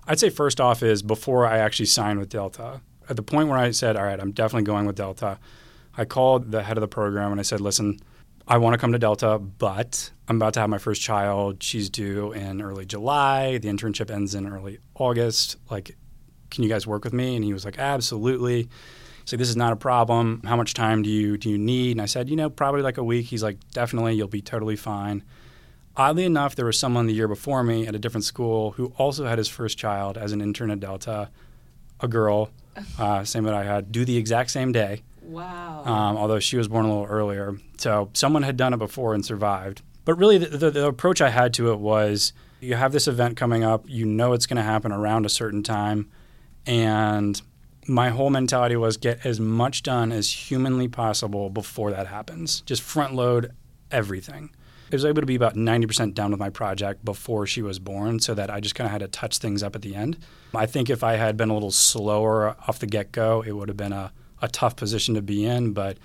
I'd 0.08 0.19
say 0.19 0.30
first 0.30 0.62
off 0.62 0.84
is 0.84 1.01
before 1.01 1.45
I 1.45 1.58
actually 1.58 1.88
signed 1.88 2.19
with 2.19 2.30
Delta, 2.30 2.82
at 3.10 3.15
the 3.15 3.23
point 3.23 3.49
where 3.49 3.58
I 3.58 3.71
said, 3.71 3.95
all 3.97 4.04
right, 4.04 4.19
I'm 4.19 4.32
definitely 4.32 4.63
going 4.63 4.86
with 4.86 4.95
Delta, 4.95 5.39
I 5.97 6.06
called 6.06 6.51
the 6.51 6.63
head 6.63 6.78
of 6.78 6.82
the 6.82 6.88
program 6.88 7.32
and 7.32 7.39
I 7.39 7.43
said, 7.43 7.62
listen, 7.62 7.99
I 8.47 8.58
want 8.58 8.73
to 8.73 8.78
come 8.78 8.91
to 8.91 8.99
Delta, 8.99 9.39
but 9.39 10.12
I'm 10.28 10.36
about 10.36 10.54
to 10.54 10.60
have 10.60 10.69
my 10.69 10.78
first 10.78 11.01
child. 11.01 11.63
She's 11.63 11.89
due 11.89 12.32
in 12.32 12.62
early 12.62 12.86
July. 12.86 13.58
The 13.58 13.69
internship 13.69 14.12
ends 14.12 14.36
in 14.36 14.47
early 14.47 14.78
August. 14.93 15.58
Like, 15.69 15.95
can 16.51 16.63
you 16.63 16.69
guys 16.69 16.86
work 16.86 17.04
with 17.04 17.13
me? 17.13 17.36
And 17.36 17.43
he 17.43 17.54
was 17.54 17.65
like, 17.65 17.80
absolutely. 17.80 18.69
Like, 19.32 19.39
this 19.39 19.49
is 19.49 19.56
not 19.56 19.73
a 19.73 19.75
problem. 19.75 20.41
How 20.45 20.56
much 20.56 20.75
time 20.75 21.01
do 21.01 21.10
you 21.10 21.38
do 21.38 21.49
you 21.49 21.58
need? 21.58 21.93
And 21.93 22.01
I 22.01 22.06
said, 22.06 22.30
you 22.30 22.36
know, 22.36 22.49
probably 22.49 22.84
like 22.84 22.99
a 22.99 23.04
week. 23.04 23.25
He's 23.25 23.41
like, 23.41 23.58
definitely, 23.71 24.13
you'll 24.13 24.28
be 24.28 24.41
totally 24.41 24.75
fine. 24.75 25.23
Oddly 25.97 26.25
enough, 26.25 26.55
there 26.55 26.65
was 26.65 26.77
someone 26.77 27.08
the 27.08 27.13
year 27.13 27.27
before 27.27 27.63
me 27.63 27.88
at 27.88 27.95
a 27.95 27.99
different 27.99 28.25
school 28.25 28.71
who 28.71 28.93
also 28.97 29.25
had 29.25 29.38
his 29.38 29.47
first 29.47 29.77
child 29.77 30.17
as 30.17 30.31
an 30.31 30.41
intern 30.41 30.69
at 30.71 30.79
Delta, 30.79 31.29
a 32.01 32.08
girl, 32.08 32.51
uh, 32.99 33.23
same 33.23 33.45
that 33.45 33.53
I 33.53 33.63
had, 33.63 33.91
do 33.91 34.03
the 34.03 34.17
exact 34.17 34.51
same 34.51 34.71
day 34.71 35.03
Wow. 35.27 35.84
um, 35.86 36.17
although 36.17 36.39
she 36.39 36.58
was 36.58 36.67
born 36.67 36.86
a 36.86 36.89
little 36.89 37.05
earlier. 37.05 37.58
So 37.77 38.10
someone 38.13 38.43
had 38.43 38.58
done 38.58 38.73
it 38.73 38.77
before 38.77 39.13
and 39.13 39.25
survived. 39.25 39.81
But 40.03 40.15
really, 40.15 40.38
the, 40.38 40.58
the, 40.58 40.71
the 40.71 40.88
approach 40.88 41.21
I 41.21 41.29
had 41.29 41.53
to 41.55 41.71
it 41.71 41.79
was 41.79 42.34
you 42.60 42.75
have 42.75 42.91
this 42.91 43.08
event 43.08 43.38
coming 43.38 43.63
up, 43.63 43.86
you 43.88 44.05
know 44.05 44.34
it's 44.34 44.45
going 44.45 44.58
to 44.58 44.63
happen 44.63 44.91
around 44.91 45.25
a 45.25 45.29
certain 45.29 45.63
time. 45.63 46.10
And 46.65 47.41
my 47.88 48.10
whole 48.10 48.29
mentality 48.29 48.75
was 48.75 48.97
get 48.97 49.25
as 49.25 49.39
much 49.39 49.84
done 49.84 50.12
as 50.12 50.31
humanly 50.31 50.88
possible 50.88 51.49
before 51.49 51.91
that 51.91 52.08
happens. 52.08 52.62
Just 52.62 52.81
front 52.81 53.13
load 53.15 53.51
everything. 53.91 54.51
I 54.91 54.95
was 54.95 55.06
able 55.06 55.21
to 55.21 55.26
be 55.26 55.36
about 55.36 55.56
90% 55.56 56.13
done 56.13 56.32
with 56.32 56.39
my 56.39 56.50
project 56.50 57.04
before 57.04 57.48
she 57.48 57.62
was 57.62 57.80
born 57.80 58.19
so 58.19 58.34
that 58.36 58.52
I 58.52 58.60
just 58.60 58.76
kind 58.76 58.86
of 58.86 58.91
had 58.91 59.02
to 59.02 59.08
touch 59.08 59.39
things 59.39 59.63
up 59.63 59.76
at 59.76 59.82
the 59.82 59.95
end. 59.95 60.17
I 60.54 60.67
think 60.67 60.89
if 60.89 61.04
I 61.04 61.13
had 61.13 61.38
been 61.38 61.50
a 61.50 61.54
little 61.54 61.71
slower 61.71 62.56
off 62.67 62.80
the 62.80 62.86
get 62.86 63.12
go, 63.12 63.41
it 63.41 63.52
would 63.52 63.67
have 63.67 63.78
been 63.78 63.93
a, 63.93 64.12
a 64.41 64.48
tough 64.48 64.76
position 64.76 65.15
to 65.15 65.21
be 65.21 65.45
in. 65.45 65.74
But 65.74 65.98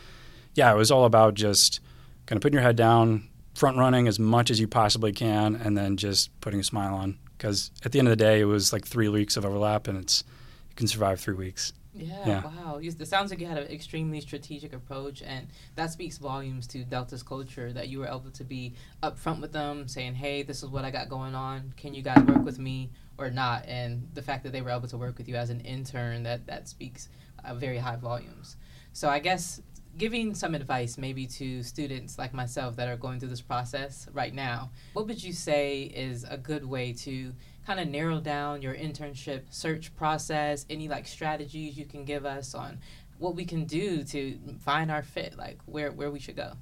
yeah, 0.54 0.72
it 0.72 0.76
was 0.76 0.90
all 0.90 1.04
about 1.04 1.34
just 1.34 1.80
kind 2.26 2.36
of 2.36 2.42
putting 2.42 2.54
your 2.54 2.62
head 2.62 2.76
down, 2.76 3.28
front 3.54 3.76
running 3.76 4.08
as 4.08 4.18
much 4.18 4.50
as 4.50 4.58
you 4.58 4.66
possibly 4.66 5.12
can, 5.12 5.56
and 5.56 5.76
then 5.76 5.96
just 5.96 6.30
putting 6.40 6.60
a 6.60 6.64
smile 6.64 6.94
on. 6.94 7.18
Because 7.36 7.70
at 7.84 7.92
the 7.92 7.98
end 7.98 8.08
of 8.08 8.12
the 8.12 8.16
day, 8.16 8.40
it 8.40 8.44
was 8.44 8.72
like 8.72 8.86
three 8.86 9.08
weeks 9.08 9.36
of 9.36 9.44
overlap, 9.44 9.88
and 9.88 9.98
it's 9.98 10.24
you 10.70 10.76
can 10.76 10.86
survive 10.86 11.20
three 11.20 11.34
weeks. 11.34 11.72
Yeah, 11.92 12.26
Yeah. 12.26 12.44
wow. 12.44 12.78
You- 12.78 12.94
It 12.98 13.08
sounds 13.08 13.30
like 13.30 13.40
you 13.40 13.46
had 13.46 13.58
an 13.58 13.66
extremely 13.68 14.20
strategic 14.20 14.72
approach, 14.72 15.22
and 15.22 15.48
that 15.74 15.90
speaks 15.90 16.18
volumes 16.18 16.66
to 16.68 16.84
Delta's 16.84 17.22
culture 17.22 17.72
that 17.72 17.88
you 17.88 17.98
were 17.98 18.06
able 18.06 18.30
to 18.32 18.44
be 18.44 18.74
upfront 19.02 19.40
with 19.40 19.52
them, 19.52 19.88
saying, 19.88 20.14
hey, 20.14 20.42
this 20.42 20.62
is 20.62 20.68
what 20.68 20.84
I 20.84 20.90
got 20.90 21.08
going 21.08 21.34
on. 21.34 21.74
Can 21.76 21.92
you 21.94 22.02
guys 22.02 22.22
work 22.24 22.44
with 22.44 22.58
me 22.58 22.90
or 23.18 23.30
not? 23.30 23.66
And 23.66 24.08
the 24.14 24.22
fact 24.22 24.44
that 24.44 24.52
they 24.52 24.62
were 24.62 24.70
able 24.70 24.88
to 24.88 24.98
work 24.98 25.18
with 25.18 25.28
you 25.28 25.34
as 25.34 25.50
an 25.50 25.60
intern, 25.62 26.22
that, 26.22 26.46
that 26.46 26.68
speaks 26.68 27.08
uh, 27.44 27.54
very 27.54 27.78
high 27.78 27.96
volumes. 27.96 28.56
So 28.92 29.08
I 29.08 29.18
guess 29.18 29.60
giving 29.98 30.34
some 30.34 30.54
advice 30.54 30.96
maybe 30.96 31.26
to 31.26 31.64
students 31.64 32.16
like 32.16 32.32
myself 32.32 32.76
that 32.76 32.86
are 32.88 32.96
going 32.96 33.18
through 33.18 33.28
this 33.30 33.40
process 33.40 34.06
right 34.12 34.32
now, 34.32 34.70
what 34.92 35.08
would 35.08 35.22
you 35.22 35.32
say 35.32 35.82
is 35.82 36.24
a 36.30 36.36
good 36.38 36.64
way 36.64 36.92
to 36.92 37.32
kind 37.66 37.80
of 37.80 37.88
narrow 37.88 38.20
down 38.20 38.62
your 38.62 38.74
internship 38.74 39.42
search 39.50 39.94
process? 39.96 40.66
Any 40.68 40.88
like 40.88 41.06
strategies 41.06 41.76
you 41.76 41.84
can 41.84 42.04
give 42.04 42.24
us 42.24 42.54
on 42.54 42.78
what 43.18 43.34
we 43.34 43.44
can 43.44 43.64
do 43.64 44.02
to 44.04 44.38
find 44.60 44.90
our 44.90 45.02
fit, 45.02 45.36
like 45.36 45.58
where, 45.66 45.92
where 45.92 46.10
we 46.10 46.18
should 46.18 46.36
go? 46.36 46.52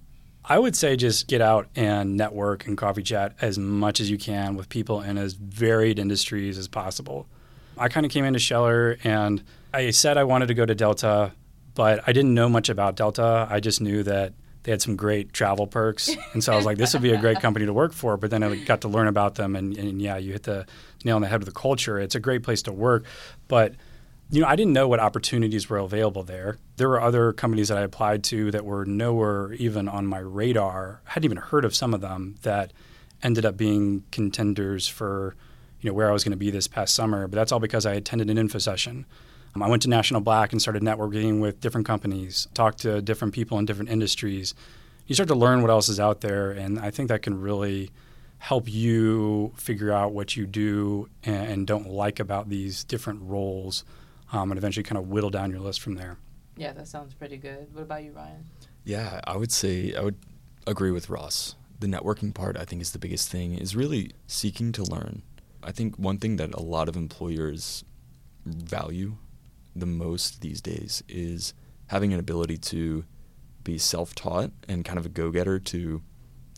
I 0.45 0.59
would 0.59 0.75
say 0.75 0.97
just 0.97 1.27
get 1.29 1.41
out 1.41 1.69
and 1.77 2.17
network 2.17 2.67
and 2.67 2.77
coffee 2.77 3.03
chat 3.03 3.35
as 3.41 3.59
much 3.59 4.01
as 4.01 4.11
you 4.11 4.19
can 4.19 4.57
with 4.57 4.69
people 4.69 5.03
in 5.03 5.19
as 5.19 5.35
varied 5.35 5.99
industries 5.99 6.57
as 6.57 6.69
possible. 6.69 7.27
I 7.77 7.89
kind 7.89 8.07
of 8.07 8.13
came 8.13 8.25
into 8.25 8.39
Scheller 8.39 8.99
and 9.05 9.43
I 9.73 9.91
said 9.91 10.17
I 10.17 10.25
wanted 10.25 10.47
to 10.47 10.55
go 10.55 10.65
to 10.65 10.75
Delta, 10.75 11.33
but 11.75 12.03
I 12.07 12.13
didn't 12.13 12.35
know 12.35 12.49
much 12.49 12.69
about 12.69 12.97
Delta. 12.97 13.47
I 13.51 13.61
just 13.61 13.81
knew 13.81 14.03
that 14.05 14.33
they 14.69 14.73
had 14.73 14.83
some 14.83 14.97
great 14.97 15.33
travel 15.33 15.67
perks. 15.67 16.15
And 16.35 16.45
so 16.45 16.53
I 16.53 16.57
was 16.57 16.67
like, 16.67 16.77
this 16.77 16.93
would 16.93 17.01
be 17.01 17.13
a 17.13 17.19
great 17.19 17.41
company 17.41 17.65
to 17.65 17.73
work 17.73 17.95
for. 17.95 18.19
But 18.19 18.31
then 18.31 18.43
I 18.43 18.55
got 18.57 18.83
to 18.83 18.89
learn 18.89 19.09
about 19.09 19.37
them. 19.37 19.57
And, 19.57 19.75
and 19.79 20.03
yeah, 20.03 20.19
you 20.19 20.33
hit 20.33 20.43
the 20.43 20.67
nail 21.07 21.17
on 21.17 21.23
the 21.23 21.29
head 21.29 21.41
with 21.41 21.49
the 21.49 21.59
culture. 21.59 21.99
It's 21.99 22.15
a 22.15 22.21
great 22.21 22.43
place 22.43 22.61
to 22.63 22.73
work. 22.73 23.07
But 23.49 23.77
you 24.31 24.43
know, 24.43 24.47
I 24.47 24.57
didn't 24.57 24.75
know 24.75 24.87
what 24.87 25.01
opportunities 25.01 25.71
were 25.71 25.79
available 25.79 26.23
there. 26.23 26.59
There 26.77 26.87
were 26.87 27.01
other 27.01 27.33
companies 27.33 27.69
that 27.69 27.79
I 27.79 27.81
applied 27.81 28.25
to 28.25 28.51
that 28.51 28.67
were 28.67 28.85
nowhere 28.85 29.55
even 29.55 29.89
on 29.89 30.07
my 30.07 30.19
radar. 30.19 31.01
I 31.07 31.13
hadn't 31.13 31.25
even 31.25 31.39
heard 31.39 31.65
of 31.65 31.75
some 31.75 31.95
of 31.95 32.03
them 32.03 32.35
that 32.43 32.75
ended 33.23 33.47
up 33.47 33.57
being 33.57 34.05
contenders 34.11 34.87
for, 34.87 35.35
you 35.81 35.89
know, 35.89 35.95
where 35.95 36.11
I 36.11 36.13
was 36.13 36.25
going 36.25 36.33
to 36.33 36.37
be 36.37 36.51
this 36.51 36.69
past 36.69 36.95
summer. 36.95 37.27
But 37.27 37.37
that's 37.37 37.53
all 37.53 37.59
because 37.59 37.87
I 37.87 37.95
attended 37.95 38.29
an 38.29 38.37
info 38.37 38.59
session. 38.59 39.07
Um, 39.59 39.63
I 39.65 39.69
went 39.69 39.83
to 39.83 39.89
National 39.89 40.21
Black 40.21 40.53
and 40.53 40.63
started 40.63 40.83
networking 40.85 41.41
with 41.41 41.61
different 41.61 41.85
companies, 41.85 42.47
talked 42.55 42.79
to 42.83 43.03
different 43.03 43.35
people 43.35 43.59
in 43.59 43.65
different 43.65 43.91
industries. 43.91 44.55
You 45.09 45.17
start 45.17 45.29
to 45.31 45.35
learn 45.35 45.63
what 45.63 45.71
else 45.71 45.89
is 45.89 45.99
out 45.99 46.21
there, 46.21 46.53
and 46.53 46.79
I 46.79 46.93
think 46.93 47.09
that 47.09 47.23
can 47.23 47.41
really 47.41 47.91
help 48.39 48.69
you 48.69 49.53
figure 49.57 49.91
out 49.91 50.13
what 50.13 50.37
you 50.37 50.47
do 50.47 51.09
and, 51.25 51.51
and 51.51 51.67
don't 51.67 51.89
like 51.89 52.21
about 52.21 52.49
these 52.49 52.85
different 52.85 53.21
roles 53.23 53.85
um, 54.33 54.53
and 54.53 54.59
eventually 54.59 54.85
kind 54.85 54.97
of 54.97 55.09
whittle 55.09 55.31
down 55.31 55.51
your 55.51 55.59
list 55.59 55.81
from 55.81 55.97
there. 55.97 56.19
Yeah, 56.57 56.73
that 56.75 56.87
sounds 56.87 57.15
pretty 57.15 57.37
good. 57.37 57.67
What 57.75 57.83
about 57.83 58.05
you, 58.05 58.13
Ryan? 58.13 58.45
Yeah, 58.85 59.21
I 59.25 59.37
would 59.37 59.51
say 59.51 59.93
I 59.93 60.03
would 60.03 60.19
agree 60.69 60.93
with 60.93 61.11
Ross. 61.11 61.57
The 61.81 61.89
networking 61.89 62.33
part, 62.33 62.57
I 62.57 62.65
think, 62.65 62.81
is 62.81 62.93
the 62.93 62.99
biggest 63.01 63.29
thing, 63.29 63.55
is 63.55 63.75
really 63.75 64.13
seeking 64.29 64.71
to 64.71 64.85
learn. 64.85 65.23
I 65.65 65.73
think 65.73 65.97
one 65.97 66.19
thing 66.19 66.37
that 66.37 66.55
a 66.55 66.63
lot 66.63 66.89
of 66.89 66.95
employers 66.95 67.83
value 68.47 69.17
the 69.81 69.87
most 69.87 70.41
these 70.41 70.61
days 70.61 71.03
is 71.09 71.55
having 71.89 72.13
an 72.13 72.21
ability 72.21 72.59
to 72.59 73.05
be 73.65 73.79
self 73.79 74.15
taught 74.15 74.51
and 74.69 74.85
kind 74.85 74.99
of 74.99 75.07
a 75.07 75.11
go 75.11 75.31
getter 75.31 75.59
to 75.59 76.03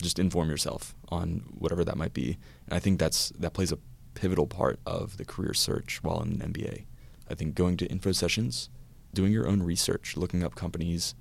just 0.01 0.19
inform 0.19 0.49
yourself 0.49 0.95
on 1.09 1.43
whatever 1.51 1.83
that 1.83 1.97
might 1.97 2.13
be. 2.13 2.37
And 2.65 2.73
I 2.73 2.79
think 2.79 2.99
that's 2.99 3.29
that 3.39 3.53
plays 3.53 3.71
a 3.71 3.79
pivotal 4.13 4.47
part 4.47 4.79
of 4.85 5.17
the 5.17 5.25
career 5.25 5.53
search 5.53 6.03
while 6.03 6.21
in 6.21 6.41
an 6.41 6.53
MBA. 6.53 6.85
I 7.29 7.35
think 7.35 7.55
going 7.55 7.77
to 7.77 7.85
info 7.87 8.11
sessions, 8.11 8.69
doing 9.13 9.31
your 9.31 9.47
own 9.47 9.63
research, 9.63 10.17
looking 10.17 10.43
up 10.43 10.55
companies, 10.55 11.15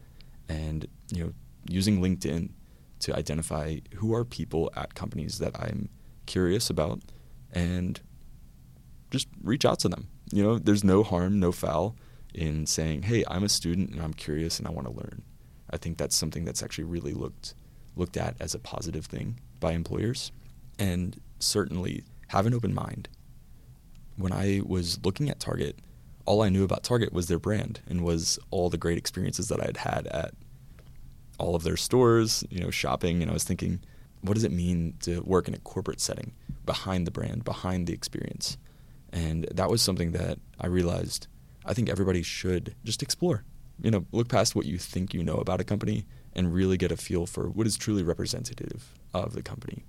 and 0.48 0.86
you 1.12 1.24
know 1.24 1.32
using 1.68 2.00
LinkedIn 2.00 2.50
to 3.00 3.16
identify 3.16 3.78
who 3.96 4.14
are 4.14 4.24
people 4.24 4.70
at 4.76 4.94
companies 4.94 5.38
that 5.38 5.58
I'm 5.58 5.88
curious 6.26 6.70
about, 6.70 7.00
and 7.52 8.00
just 9.10 9.28
reach 9.42 9.64
out 9.64 9.78
to 9.80 9.88
them. 9.88 10.08
You 10.32 10.42
know, 10.42 10.58
there's 10.58 10.84
no 10.84 11.02
harm, 11.02 11.40
no 11.40 11.52
foul 11.52 11.96
in 12.34 12.66
saying, 12.66 13.02
"Hey, 13.02 13.24
I'm 13.28 13.44
a 13.44 13.48
student 13.48 13.90
and 13.90 14.00
I'm 14.00 14.14
curious 14.14 14.58
and 14.58 14.68
I 14.68 14.70
want 14.70 14.86
to 14.86 14.94
learn." 14.94 15.22
I 15.70 15.76
think 15.76 15.98
that's 15.98 16.16
something 16.16 16.44
that's 16.44 16.62
actually 16.62 16.84
really 16.84 17.12
looked 17.12 17.54
looked 17.96 18.16
at 18.16 18.36
as 18.40 18.54
a 18.54 18.58
positive 18.58 19.06
thing 19.06 19.40
by 19.58 19.72
employers, 19.72 20.32
and 20.78 21.20
certainly 21.38 22.04
have 22.28 22.46
an 22.46 22.54
open 22.54 22.72
mind. 22.72 23.08
When 24.16 24.32
I 24.32 24.62
was 24.64 24.98
looking 25.04 25.28
at 25.28 25.40
Target, 25.40 25.78
all 26.24 26.42
I 26.42 26.48
knew 26.48 26.64
about 26.64 26.84
Target 26.84 27.12
was 27.12 27.26
their 27.26 27.38
brand 27.38 27.80
and 27.88 28.04
was 28.04 28.38
all 28.50 28.70
the 28.70 28.78
great 28.78 28.98
experiences 28.98 29.48
that 29.48 29.60
I 29.60 29.66
had 29.66 29.78
had 29.78 30.06
at 30.08 30.34
all 31.38 31.54
of 31.54 31.62
their 31.62 31.76
stores, 31.76 32.44
you 32.50 32.60
know, 32.60 32.70
shopping. 32.70 33.22
And 33.22 33.30
I 33.30 33.34
was 33.34 33.44
thinking, 33.44 33.80
what 34.20 34.34
does 34.34 34.44
it 34.44 34.52
mean 34.52 34.94
to 35.00 35.20
work 35.22 35.48
in 35.48 35.54
a 35.54 35.58
corporate 35.58 36.00
setting 36.00 36.32
behind 36.66 37.06
the 37.06 37.10
brand, 37.10 37.44
behind 37.44 37.86
the 37.86 37.92
experience? 37.92 38.58
And 39.12 39.46
that 39.52 39.68
was 39.70 39.82
something 39.82 40.12
that 40.12 40.38
I 40.60 40.66
realized 40.66 41.26
I 41.64 41.74
think 41.74 41.88
everybody 41.88 42.22
should 42.22 42.74
just 42.84 43.02
explore. 43.02 43.44
you 43.82 43.90
know, 43.90 44.04
look 44.12 44.28
past 44.28 44.54
what 44.54 44.66
you 44.66 44.78
think 44.78 45.14
you 45.14 45.22
know 45.22 45.36
about 45.36 45.60
a 45.60 45.64
company 45.64 46.06
and 46.34 46.52
really 46.52 46.76
get 46.76 46.92
a 46.92 46.96
feel 46.96 47.26
for 47.26 47.48
what 47.48 47.66
is 47.66 47.76
truly 47.76 48.02
representative 48.02 48.94
of 49.14 49.32
the 49.32 49.42
company. 49.42 49.84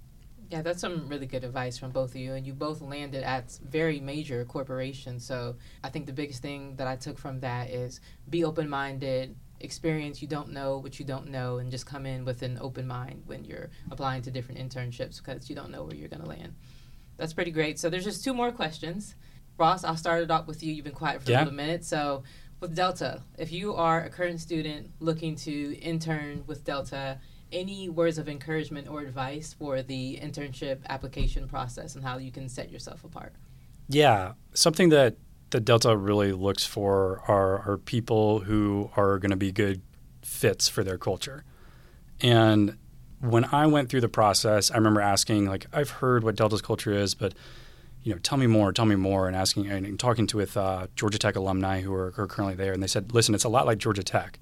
Yeah, 0.49 0.61
that's 0.61 0.81
some 0.81 1.07
really 1.07 1.27
good 1.27 1.43
advice 1.43 1.77
from 1.77 1.91
both 1.91 2.11
of 2.11 2.17
you. 2.17 2.33
And 2.33 2.45
you 2.45 2.53
both 2.53 2.81
landed 2.81 3.23
at 3.23 3.57
very 3.63 3.99
major 3.99 4.43
corporations. 4.43 5.25
So 5.25 5.55
I 5.83 5.89
think 5.89 6.07
the 6.07 6.13
biggest 6.13 6.41
thing 6.41 6.75
that 6.75 6.87
I 6.87 6.97
took 6.97 7.17
from 7.17 7.39
that 7.39 7.69
is 7.69 8.01
be 8.29 8.43
open 8.43 8.67
minded, 8.67 9.35
experience 9.61 10.21
you 10.21 10.27
don't 10.27 10.49
know 10.51 10.77
what 10.77 10.99
you 10.99 11.05
don't 11.05 11.29
know, 11.29 11.59
and 11.59 11.71
just 11.71 11.85
come 11.85 12.05
in 12.05 12.25
with 12.25 12.41
an 12.41 12.57
open 12.59 12.85
mind 12.85 13.23
when 13.27 13.45
you're 13.45 13.69
applying 13.91 14.23
to 14.23 14.31
different 14.31 14.59
internships 14.59 15.23
because 15.23 15.49
you 15.49 15.55
don't 15.55 15.71
know 15.71 15.83
where 15.83 15.95
you're 15.95 16.09
going 16.09 16.23
to 16.23 16.27
land. 16.27 16.53
That's 17.17 17.33
pretty 17.33 17.51
great. 17.51 17.79
So 17.79 17.89
there's 17.89 18.03
just 18.03 18.23
two 18.23 18.33
more 18.33 18.51
questions. 18.51 19.15
Ross, 19.57 19.83
I'll 19.83 19.97
start 19.97 20.23
it 20.23 20.31
off 20.31 20.47
with 20.47 20.63
you. 20.63 20.73
You've 20.73 20.85
been 20.85 20.93
quiet 20.93 21.21
for 21.21 21.31
Yeah. 21.31 21.39
a 21.39 21.43
little 21.43 21.53
minute. 21.53 21.85
So 21.85 22.23
with 22.59 22.75
Delta, 22.75 23.23
if 23.37 23.51
you 23.51 23.75
are 23.75 24.03
a 24.03 24.09
current 24.09 24.39
student 24.39 24.91
looking 24.99 25.35
to 25.37 25.77
intern 25.79 26.43
with 26.47 26.63
Delta, 26.63 27.19
any 27.51 27.89
words 27.89 28.17
of 28.17 28.29
encouragement 28.29 28.87
or 28.87 29.01
advice 29.01 29.53
for 29.53 29.81
the 29.83 30.17
internship 30.21 30.79
application 30.89 31.47
process 31.47 31.95
and 31.95 32.03
how 32.03 32.17
you 32.17 32.31
can 32.31 32.47
set 32.49 32.71
yourself 32.71 33.03
apart? 33.03 33.33
Yeah, 33.87 34.33
something 34.53 34.89
that 34.89 35.17
the 35.49 35.59
Delta 35.59 35.97
really 35.97 36.31
looks 36.31 36.63
for 36.65 37.21
are, 37.27 37.59
are 37.69 37.77
people 37.77 38.39
who 38.39 38.89
are 38.95 39.19
going 39.19 39.31
to 39.31 39.37
be 39.37 39.51
good 39.51 39.81
fits 40.21 40.69
for 40.69 40.83
their 40.83 40.97
culture. 40.97 41.43
And 42.21 42.77
when 43.21 43.45
I 43.45 43.67
went 43.67 43.89
through 43.89 44.01
the 44.01 44.09
process, 44.09 44.71
I 44.71 44.75
remember 44.75 45.01
asking, 45.01 45.47
like, 45.47 45.67
I've 45.71 45.89
heard 45.89 46.23
what 46.23 46.35
Delta's 46.35 46.61
culture 46.61 46.91
is, 46.91 47.13
but 47.13 47.33
you 48.03 48.11
know, 48.11 48.19
tell 48.19 48.37
me 48.37 48.47
more, 48.47 48.73
tell 48.73 48.85
me 48.85 48.95
more, 48.95 49.27
and 49.27 49.35
asking 49.35 49.69
and 49.69 49.99
talking 49.99 50.25
to 50.27 50.37
with 50.37 50.57
uh, 50.57 50.87
Georgia 50.95 51.19
Tech 51.19 51.35
alumni 51.35 51.81
who 51.81 51.93
are, 51.93 52.11
who 52.11 52.23
are 52.23 52.27
currently 52.27 52.55
there, 52.55 52.73
and 52.73 52.81
they 52.81 52.87
said, 52.87 53.13
listen, 53.13 53.35
it's 53.35 53.43
a 53.43 53.49
lot 53.49 53.67
like 53.67 53.77
Georgia 53.77 54.03
Tech. 54.03 54.39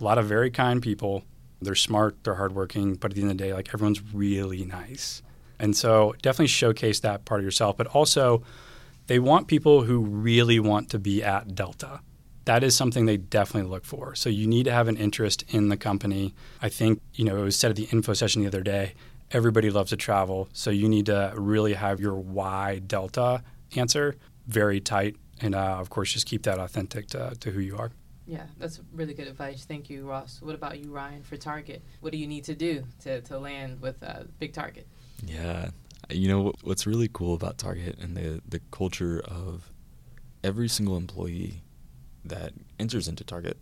A 0.00 0.04
lot 0.04 0.18
of 0.18 0.26
very 0.26 0.50
kind 0.50 0.82
people. 0.82 1.24
They're 1.62 1.74
smart, 1.74 2.16
they're 2.24 2.34
hardworking, 2.34 2.94
but 2.94 3.12
at 3.12 3.14
the 3.14 3.22
end 3.22 3.30
of 3.30 3.38
the 3.38 3.44
day, 3.44 3.54
like 3.54 3.68
everyone's 3.72 4.02
really 4.12 4.64
nice. 4.64 5.22
And 5.58 5.76
so 5.76 6.14
definitely 6.22 6.48
showcase 6.48 7.00
that 7.00 7.26
part 7.26 7.40
of 7.40 7.44
yourself, 7.44 7.76
but 7.76 7.86
also 7.88 8.42
they 9.06 9.18
want 9.18 9.46
people 9.46 9.82
who 9.82 10.00
really 10.00 10.58
want 10.58 10.88
to 10.90 10.98
be 10.98 11.22
at 11.22 11.54
Delta. 11.54 12.00
That 12.46 12.64
is 12.64 12.74
something 12.74 13.06
they 13.06 13.16
definitely 13.16 13.70
look 13.70 13.84
for. 13.84 14.14
So 14.14 14.30
you 14.30 14.46
need 14.46 14.64
to 14.64 14.72
have 14.72 14.88
an 14.88 14.96
interest 14.96 15.44
in 15.48 15.68
the 15.68 15.76
company. 15.76 16.34
I 16.62 16.68
think, 16.68 17.00
you 17.14 17.24
know, 17.24 17.36
it 17.36 17.42
was 17.42 17.56
said 17.56 17.70
at 17.70 17.76
the 17.76 17.88
info 17.92 18.14
session 18.14 18.42
the 18.42 18.48
other 18.48 18.62
day, 18.62 18.94
everybody 19.30 19.70
loves 19.70 19.90
to 19.90 19.96
travel. 19.96 20.48
So 20.52 20.70
you 20.70 20.88
need 20.88 21.06
to 21.06 21.32
really 21.36 21.74
have 21.74 22.00
your 22.00 22.14
why 22.14 22.80
Delta 22.80 23.42
answer 23.76 24.16
very 24.46 24.80
tight. 24.80 25.16
And 25.40 25.54
uh, 25.54 25.76
of 25.78 25.90
course, 25.90 26.12
just 26.12 26.26
keep 26.26 26.42
that 26.44 26.58
authentic 26.58 27.08
to, 27.08 27.34
to 27.40 27.50
who 27.50 27.60
you 27.60 27.76
are. 27.76 27.90
Yeah, 28.26 28.44
that's 28.58 28.80
really 28.92 29.14
good 29.14 29.26
advice. 29.26 29.64
Thank 29.64 29.90
you, 29.90 30.06
Ross. 30.06 30.40
What 30.40 30.54
about 30.54 30.78
you, 30.78 30.90
Ryan, 30.90 31.22
for 31.22 31.36
Target? 31.36 31.82
What 32.00 32.12
do 32.12 32.18
you 32.18 32.26
need 32.26 32.44
to 32.44 32.54
do 32.54 32.84
to, 33.02 33.20
to 33.22 33.38
land 33.38 33.80
with 33.80 34.02
a 34.02 34.26
big 34.38 34.52
target? 34.52 34.86
Yeah. 35.26 35.70
You 36.08 36.28
know 36.28 36.52
what's 36.62 36.86
really 36.86 37.08
cool 37.12 37.34
about 37.34 37.58
Target 37.58 37.98
and 38.00 38.16
the 38.16 38.40
the 38.48 38.60
culture 38.70 39.20
of 39.20 39.70
every 40.42 40.68
single 40.68 40.96
employee 40.96 41.62
that 42.24 42.52
enters 42.78 43.08
into 43.08 43.24
Target 43.24 43.56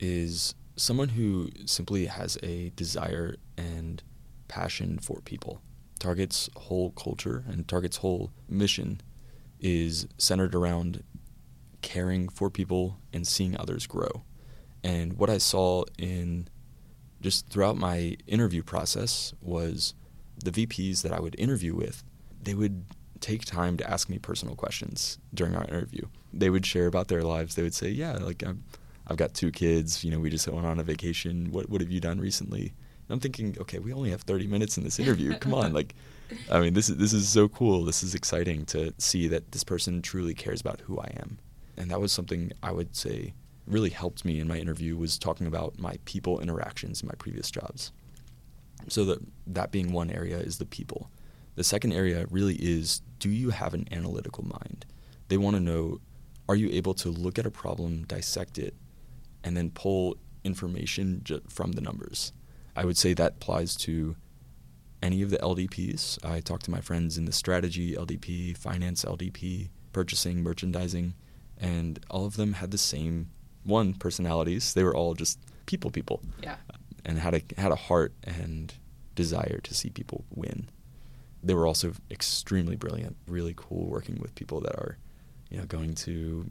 is 0.00 0.54
someone 0.76 1.10
who 1.10 1.50
simply 1.66 2.06
has 2.06 2.38
a 2.42 2.70
desire 2.70 3.36
and 3.56 4.02
passion 4.46 4.98
for 4.98 5.20
people. 5.20 5.60
Target's 5.98 6.48
whole 6.56 6.92
culture 6.92 7.44
and 7.48 7.66
Target's 7.66 7.98
whole 7.98 8.30
mission 8.48 9.00
is 9.60 10.06
centered 10.16 10.54
around 10.54 11.02
caring 11.82 12.28
for 12.28 12.50
people 12.50 12.98
and 13.12 13.26
seeing 13.26 13.58
others 13.58 13.86
grow. 13.86 14.22
And 14.84 15.14
what 15.14 15.30
I 15.30 15.38
saw 15.38 15.84
in 15.98 16.48
just 17.20 17.48
throughout 17.48 17.76
my 17.76 18.16
interview 18.26 18.62
process 18.62 19.34
was 19.40 19.94
the 20.44 20.52
VPs 20.52 21.02
that 21.02 21.12
I 21.12 21.20
would 21.20 21.38
interview 21.38 21.74
with, 21.74 22.04
they 22.40 22.54
would 22.54 22.84
take 23.20 23.44
time 23.44 23.76
to 23.76 23.90
ask 23.90 24.08
me 24.08 24.18
personal 24.18 24.54
questions 24.54 25.18
during 25.34 25.56
our 25.56 25.64
interview. 25.64 26.06
They 26.38 26.50
would 26.50 26.64
share 26.64 26.86
about 26.86 27.08
their 27.08 27.22
lives. 27.22 27.54
They 27.54 27.62
would 27.62 27.74
say, 27.74 27.90
"Yeah, 27.90 28.12
like 28.12 28.42
I'm, 28.42 28.64
I've 29.06 29.16
got 29.16 29.34
two 29.34 29.50
kids. 29.50 30.04
You 30.04 30.10
know, 30.10 30.18
we 30.18 30.30
just 30.30 30.46
went 30.48 30.66
on 30.66 30.78
a 30.78 30.84
vacation. 30.84 31.50
What 31.50 31.68
what 31.68 31.80
have 31.80 31.90
you 31.90 32.00
done 32.00 32.20
recently?" 32.20 32.72
And 33.08 33.14
I'm 33.14 33.20
thinking, 33.20 33.56
okay, 33.58 33.78
we 33.78 33.92
only 33.92 34.10
have 34.10 34.22
30 34.22 34.46
minutes 34.46 34.76
in 34.76 34.84
this 34.84 34.98
interview. 34.98 35.34
Come 35.38 35.54
on, 35.54 35.72
like, 35.72 35.94
I 36.50 36.60
mean, 36.60 36.74
this 36.74 36.90
is 36.90 36.96
this 36.98 37.12
is 37.12 37.28
so 37.28 37.48
cool. 37.48 37.84
This 37.84 38.02
is 38.02 38.14
exciting 38.14 38.66
to 38.66 38.92
see 38.98 39.28
that 39.28 39.52
this 39.52 39.64
person 39.64 40.02
truly 40.02 40.34
cares 40.34 40.60
about 40.60 40.80
who 40.82 40.98
I 40.98 41.12
am, 41.16 41.38
and 41.76 41.90
that 41.90 42.00
was 42.00 42.12
something 42.12 42.52
I 42.62 42.72
would 42.72 42.94
say 42.94 43.34
really 43.66 43.90
helped 43.90 44.24
me 44.24 44.40
in 44.40 44.48
my 44.48 44.56
interview 44.56 44.96
was 44.96 45.18
talking 45.18 45.46
about 45.46 45.78
my 45.78 45.98
people 46.04 46.40
interactions 46.40 47.02
in 47.02 47.06
my 47.06 47.14
previous 47.18 47.50
jobs. 47.50 47.92
So 48.88 49.04
that 49.06 49.18
that 49.46 49.72
being 49.72 49.92
one 49.92 50.10
area 50.10 50.38
is 50.38 50.58
the 50.58 50.66
people. 50.66 51.10
The 51.54 51.64
second 51.64 51.92
area 51.92 52.26
really 52.30 52.56
is 52.56 53.02
do 53.18 53.30
you 53.30 53.50
have 53.50 53.74
an 53.74 53.88
analytical 53.90 54.44
mind? 54.44 54.86
They 55.28 55.36
want 55.36 55.56
to 55.56 55.60
know 55.60 56.00
are 56.48 56.56
you 56.56 56.68
able 56.70 56.94
to 56.94 57.10
look 57.10 57.38
at 57.38 57.46
a 57.46 57.50
problem, 57.50 58.04
dissect 58.04 58.58
it, 58.58 58.74
and 59.44 59.56
then 59.56 59.70
pull 59.70 60.16
information 60.44 61.20
ju- 61.24 61.42
from 61.48 61.72
the 61.72 61.80
numbers? 61.80 62.32
I 62.74 62.84
would 62.84 62.96
say 62.96 63.12
that 63.14 63.34
applies 63.36 63.76
to 63.76 64.16
any 65.02 65.22
of 65.22 65.30
the 65.30 65.38
LDPs. 65.38 66.24
I 66.24 66.40
talked 66.40 66.64
to 66.64 66.70
my 66.70 66.80
friends 66.80 67.18
in 67.18 67.24
the 67.24 67.32
strategy 67.32 67.94
LDP, 67.94 68.56
finance 68.56 69.04
LDP, 69.04 69.68
purchasing, 69.92 70.42
merchandising, 70.42 71.14
and 71.58 71.98
all 72.10 72.24
of 72.24 72.36
them 72.36 72.54
had 72.54 72.70
the 72.70 72.78
same 72.78 73.30
one 73.64 73.94
personalities. 73.94 74.74
They 74.74 74.84
were 74.84 74.94
all 74.94 75.14
just 75.14 75.38
people 75.66 75.90
people 75.90 76.22
Yeah. 76.42 76.56
and 77.04 77.18
had 77.18 77.34
a 77.34 77.42
had 77.60 77.72
a 77.72 77.76
heart 77.76 78.14
and 78.24 78.72
desire 79.14 79.58
to 79.64 79.74
see 79.74 79.90
people 79.90 80.24
win. 80.34 80.68
They 81.42 81.54
were 81.54 81.66
also 81.66 81.92
extremely 82.10 82.76
brilliant, 82.76 83.16
really 83.26 83.54
cool 83.56 83.86
working 83.86 84.18
with 84.20 84.34
people 84.34 84.60
that 84.62 84.74
are, 84.76 84.98
you 85.50 85.58
know, 85.58 85.64
going 85.64 85.94
to, 85.94 86.50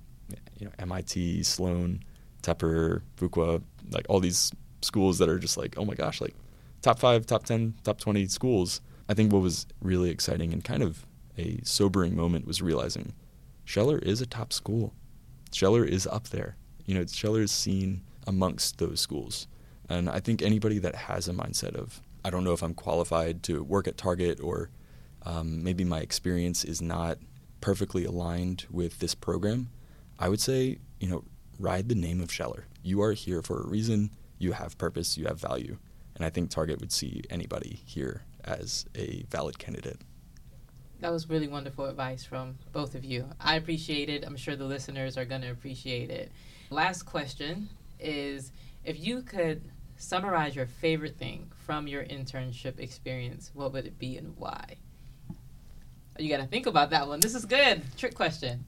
you 0.58 0.66
know, 0.66 0.72
MIT, 0.80 1.44
Sloan, 1.44 2.04
Tepper, 2.42 3.02
Fuqua, 3.18 3.62
like 3.92 4.06
all 4.10 4.20
these 4.20 4.52
schools 4.82 5.18
that 5.20 5.30
are 5.30 5.40
just 5.40 5.58
like, 5.58 5.76
oh 5.78 5.86
my 5.86 5.96
gosh, 5.96 6.22
like 6.22 6.36
top 6.82 7.00
five, 7.00 7.26
top 7.26 7.44
ten, 7.44 7.76
top 7.84 8.00
twenty 8.00 8.28
schools. 8.28 8.82
I 9.10 9.14
think 9.14 9.32
what 9.32 9.42
was 9.42 9.66
really 9.82 10.10
exciting 10.10 10.54
and 10.54 10.64
kind 10.64 10.84
of 10.84 11.06
a 11.38 11.60
sobering 11.64 12.16
moment 12.16 12.48
was 12.48 12.62
realizing 12.62 13.14
Scheller 13.66 14.00
is 14.00 14.22
a 14.22 14.26
top 14.26 14.52
school. 14.52 14.94
Scheller 15.52 15.84
is 15.84 16.08
up 16.08 16.30
there. 16.30 16.56
You 16.86 16.96
know, 16.96 17.06
Scheller 17.06 17.42
is 17.42 17.52
seen 17.52 18.02
amongst 18.26 18.78
those 18.78 19.00
schools. 19.00 19.48
And 19.90 20.10
I 20.10 20.20
think 20.20 20.42
anybody 20.42 20.80
that 20.80 20.96
has 20.96 21.28
a 21.28 21.34
mindset 21.34 21.76
of, 21.76 22.02
I 22.26 22.30
don't 22.30 22.44
know 22.44 22.54
if 22.54 22.62
I'm 22.62 22.74
qualified 22.74 23.44
to 23.44 23.64
work 23.64 23.88
at 23.88 23.98
Target 23.98 24.40
or 24.42 24.70
um, 25.24 25.64
maybe 25.64 25.84
my 25.84 26.00
experience 26.00 26.64
is 26.66 26.82
not 26.82 27.18
perfectly 27.62 28.06
aligned 28.06 28.66
with 28.72 29.00
this 29.00 29.16
program, 29.16 29.70
I 30.20 30.30
would 30.30 30.42
say, 30.42 30.80
you 31.00 31.10
know, 31.10 31.24
ride 31.60 31.90
the 31.90 31.96
name 31.96 32.22
of 32.22 32.32
Scheller. 32.32 32.66
You 32.84 33.02
are 33.02 33.14
here 33.14 33.42
for 33.42 33.62
a 33.62 33.68
reason. 33.68 34.12
You 34.40 34.54
have 34.54 34.78
purpose. 34.78 35.18
You 35.18 35.26
have 35.26 35.40
value. 35.40 35.78
And 36.16 36.26
I 36.26 36.30
think 36.30 36.50
Target 36.50 36.80
would 36.80 36.92
see 36.92 37.22
anybody 37.30 37.82
here 37.86 38.24
as 38.44 38.86
a 38.96 39.26
valid 39.30 39.60
candidate. 39.60 40.02
That 41.00 41.12
was 41.12 41.30
really 41.30 41.48
wonderful 41.48 41.86
advice 41.86 42.24
from 42.24 42.58
both 42.72 42.96
of 42.96 43.06
you. 43.06 43.30
I 43.40 43.56
appreciate 43.56 44.10
it. 44.10 44.26
I'm 44.26 44.36
sure 44.36 44.56
the 44.56 44.66
listeners 44.66 45.18
are 45.18 45.26
going 45.26 45.42
to 45.42 45.52
appreciate 45.52 46.10
it. 46.10 46.32
Last 46.72 47.04
question 47.04 47.70
is 48.00 48.52
if 48.84 49.00
you 49.00 49.22
could 49.22 49.70
summarize 49.98 50.56
your 50.56 50.66
favorite 50.66 51.18
thing 51.18 51.52
from 51.66 51.88
your 51.88 52.04
internship 52.04 52.80
experience, 52.80 53.52
what 53.54 53.74
would 53.74 53.86
it 53.86 54.00
be 54.00 54.18
and 54.18 54.36
why? 54.38 54.78
You 56.20 56.30
got 56.30 56.38
to 56.38 56.48
think 56.48 56.66
about 56.66 56.90
that 56.92 57.08
one. 57.08 57.20
This 57.20 57.36
is 57.36 57.46
good. 57.46 57.84
Trick 57.98 58.16
question. 58.16 58.66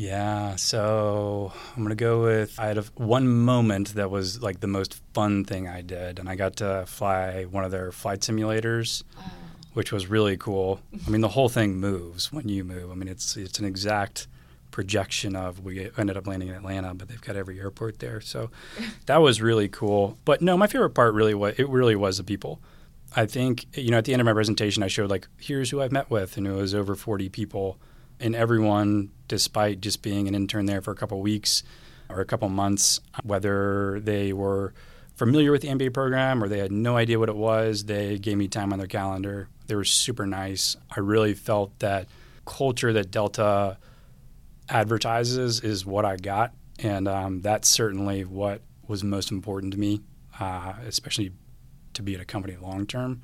Yeah, 0.00 0.56
so 0.56 1.52
I'm 1.76 1.82
gonna 1.82 1.94
go 1.94 2.22
with 2.22 2.58
I 2.58 2.68
had 2.68 2.78
a, 2.78 2.82
one 2.94 3.28
moment 3.28 3.94
that 3.96 4.10
was 4.10 4.40
like 4.40 4.60
the 4.60 4.66
most 4.66 4.98
fun 5.12 5.44
thing 5.44 5.68
I 5.68 5.82
did, 5.82 6.18
and 6.18 6.26
I 6.26 6.36
got 6.36 6.56
to 6.56 6.84
fly 6.86 7.44
one 7.44 7.64
of 7.64 7.70
their 7.70 7.92
flight 7.92 8.20
simulators, 8.20 9.02
oh. 9.18 9.22
which 9.74 9.92
was 9.92 10.06
really 10.06 10.38
cool. 10.38 10.80
I 11.06 11.10
mean, 11.10 11.20
the 11.20 11.28
whole 11.28 11.50
thing 11.50 11.76
moves 11.76 12.32
when 12.32 12.48
you 12.48 12.64
move. 12.64 12.90
I 12.90 12.94
mean, 12.94 13.08
it's 13.08 13.36
it's 13.36 13.58
an 13.58 13.66
exact 13.66 14.26
projection 14.70 15.36
of 15.36 15.60
we 15.60 15.90
ended 15.98 16.16
up 16.16 16.26
landing 16.26 16.48
in 16.48 16.54
Atlanta, 16.54 16.94
but 16.94 17.08
they've 17.08 17.20
got 17.20 17.36
every 17.36 17.60
airport 17.60 17.98
there, 17.98 18.22
so 18.22 18.50
that 19.04 19.18
was 19.18 19.42
really 19.42 19.68
cool. 19.68 20.16
But 20.24 20.40
no, 20.40 20.56
my 20.56 20.66
favorite 20.66 20.90
part 20.90 21.12
really 21.12 21.34
was 21.34 21.56
it 21.58 21.68
really 21.68 21.96
was 21.96 22.16
the 22.16 22.24
people. 22.24 22.58
I 23.14 23.26
think 23.26 23.66
you 23.76 23.90
know 23.90 23.98
at 23.98 24.04
the 24.04 24.12
end 24.12 24.20
of 24.20 24.26
my 24.26 24.32
presentation, 24.32 24.82
I 24.82 24.88
showed 24.88 25.10
like 25.10 25.26
here's 25.38 25.70
who 25.70 25.80
I've 25.80 25.92
met 25.92 26.10
with, 26.10 26.36
and 26.36 26.46
it 26.46 26.52
was 26.52 26.74
over 26.74 26.94
40 26.94 27.28
people 27.28 27.78
and 28.22 28.36
everyone, 28.36 29.10
despite 29.28 29.80
just 29.80 30.02
being 30.02 30.28
an 30.28 30.34
intern 30.34 30.66
there 30.66 30.82
for 30.82 30.90
a 30.90 30.94
couple 30.94 31.20
weeks 31.22 31.62
or 32.10 32.20
a 32.20 32.26
couple 32.26 32.48
months, 32.50 33.00
whether 33.22 33.98
they 34.00 34.32
were 34.32 34.74
familiar 35.16 35.50
with 35.50 35.62
the 35.62 35.68
MBA 35.68 35.94
program 35.94 36.44
or 36.44 36.48
they 36.48 36.58
had 36.58 36.70
no 36.70 36.96
idea 36.96 37.18
what 37.18 37.30
it 37.30 37.36
was, 37.36 37.84
they 37.84 38.18
gave 38.18 38.36
me 38.36 38.46
time 38.46 38.74
on 38.74 38.78
their 38.78 38.86
calendar. 38.86 39.48
They 39.68 39.74
were 39.74 39.84
super 39.84 40.26
nice. 40.26 40.76
I 40.94 41.00
really 41.00 41.32
felt 41.32 41.78
that 41.78 42.08
culture 42.44 42.92
that 42.92 43.10
Delta 43.10 43.78
advertises 44.68 45.60
is 45.60 45.86
what 45.86 46.04
I 46.04 46.16
got 46.16 46.52
and 46.82 47.08
um, 47.08 47.40
that's 47.40 47.68
certainly 47.68 48.24
what 48.24 48.62
was 48.86 49.04
most 49.04 49.30
important 49.30 49.72
to 49.72 49.78
me, 49.78 50.00
uh, 50.38 50.74
especially 50.86 51.32
to 52.00 52.04
be 52.04 52.14
at 52.14 52.20
a 52.20 52.24
company 52.24 52.56
long 52.60 52.86
term. 52.86 53.22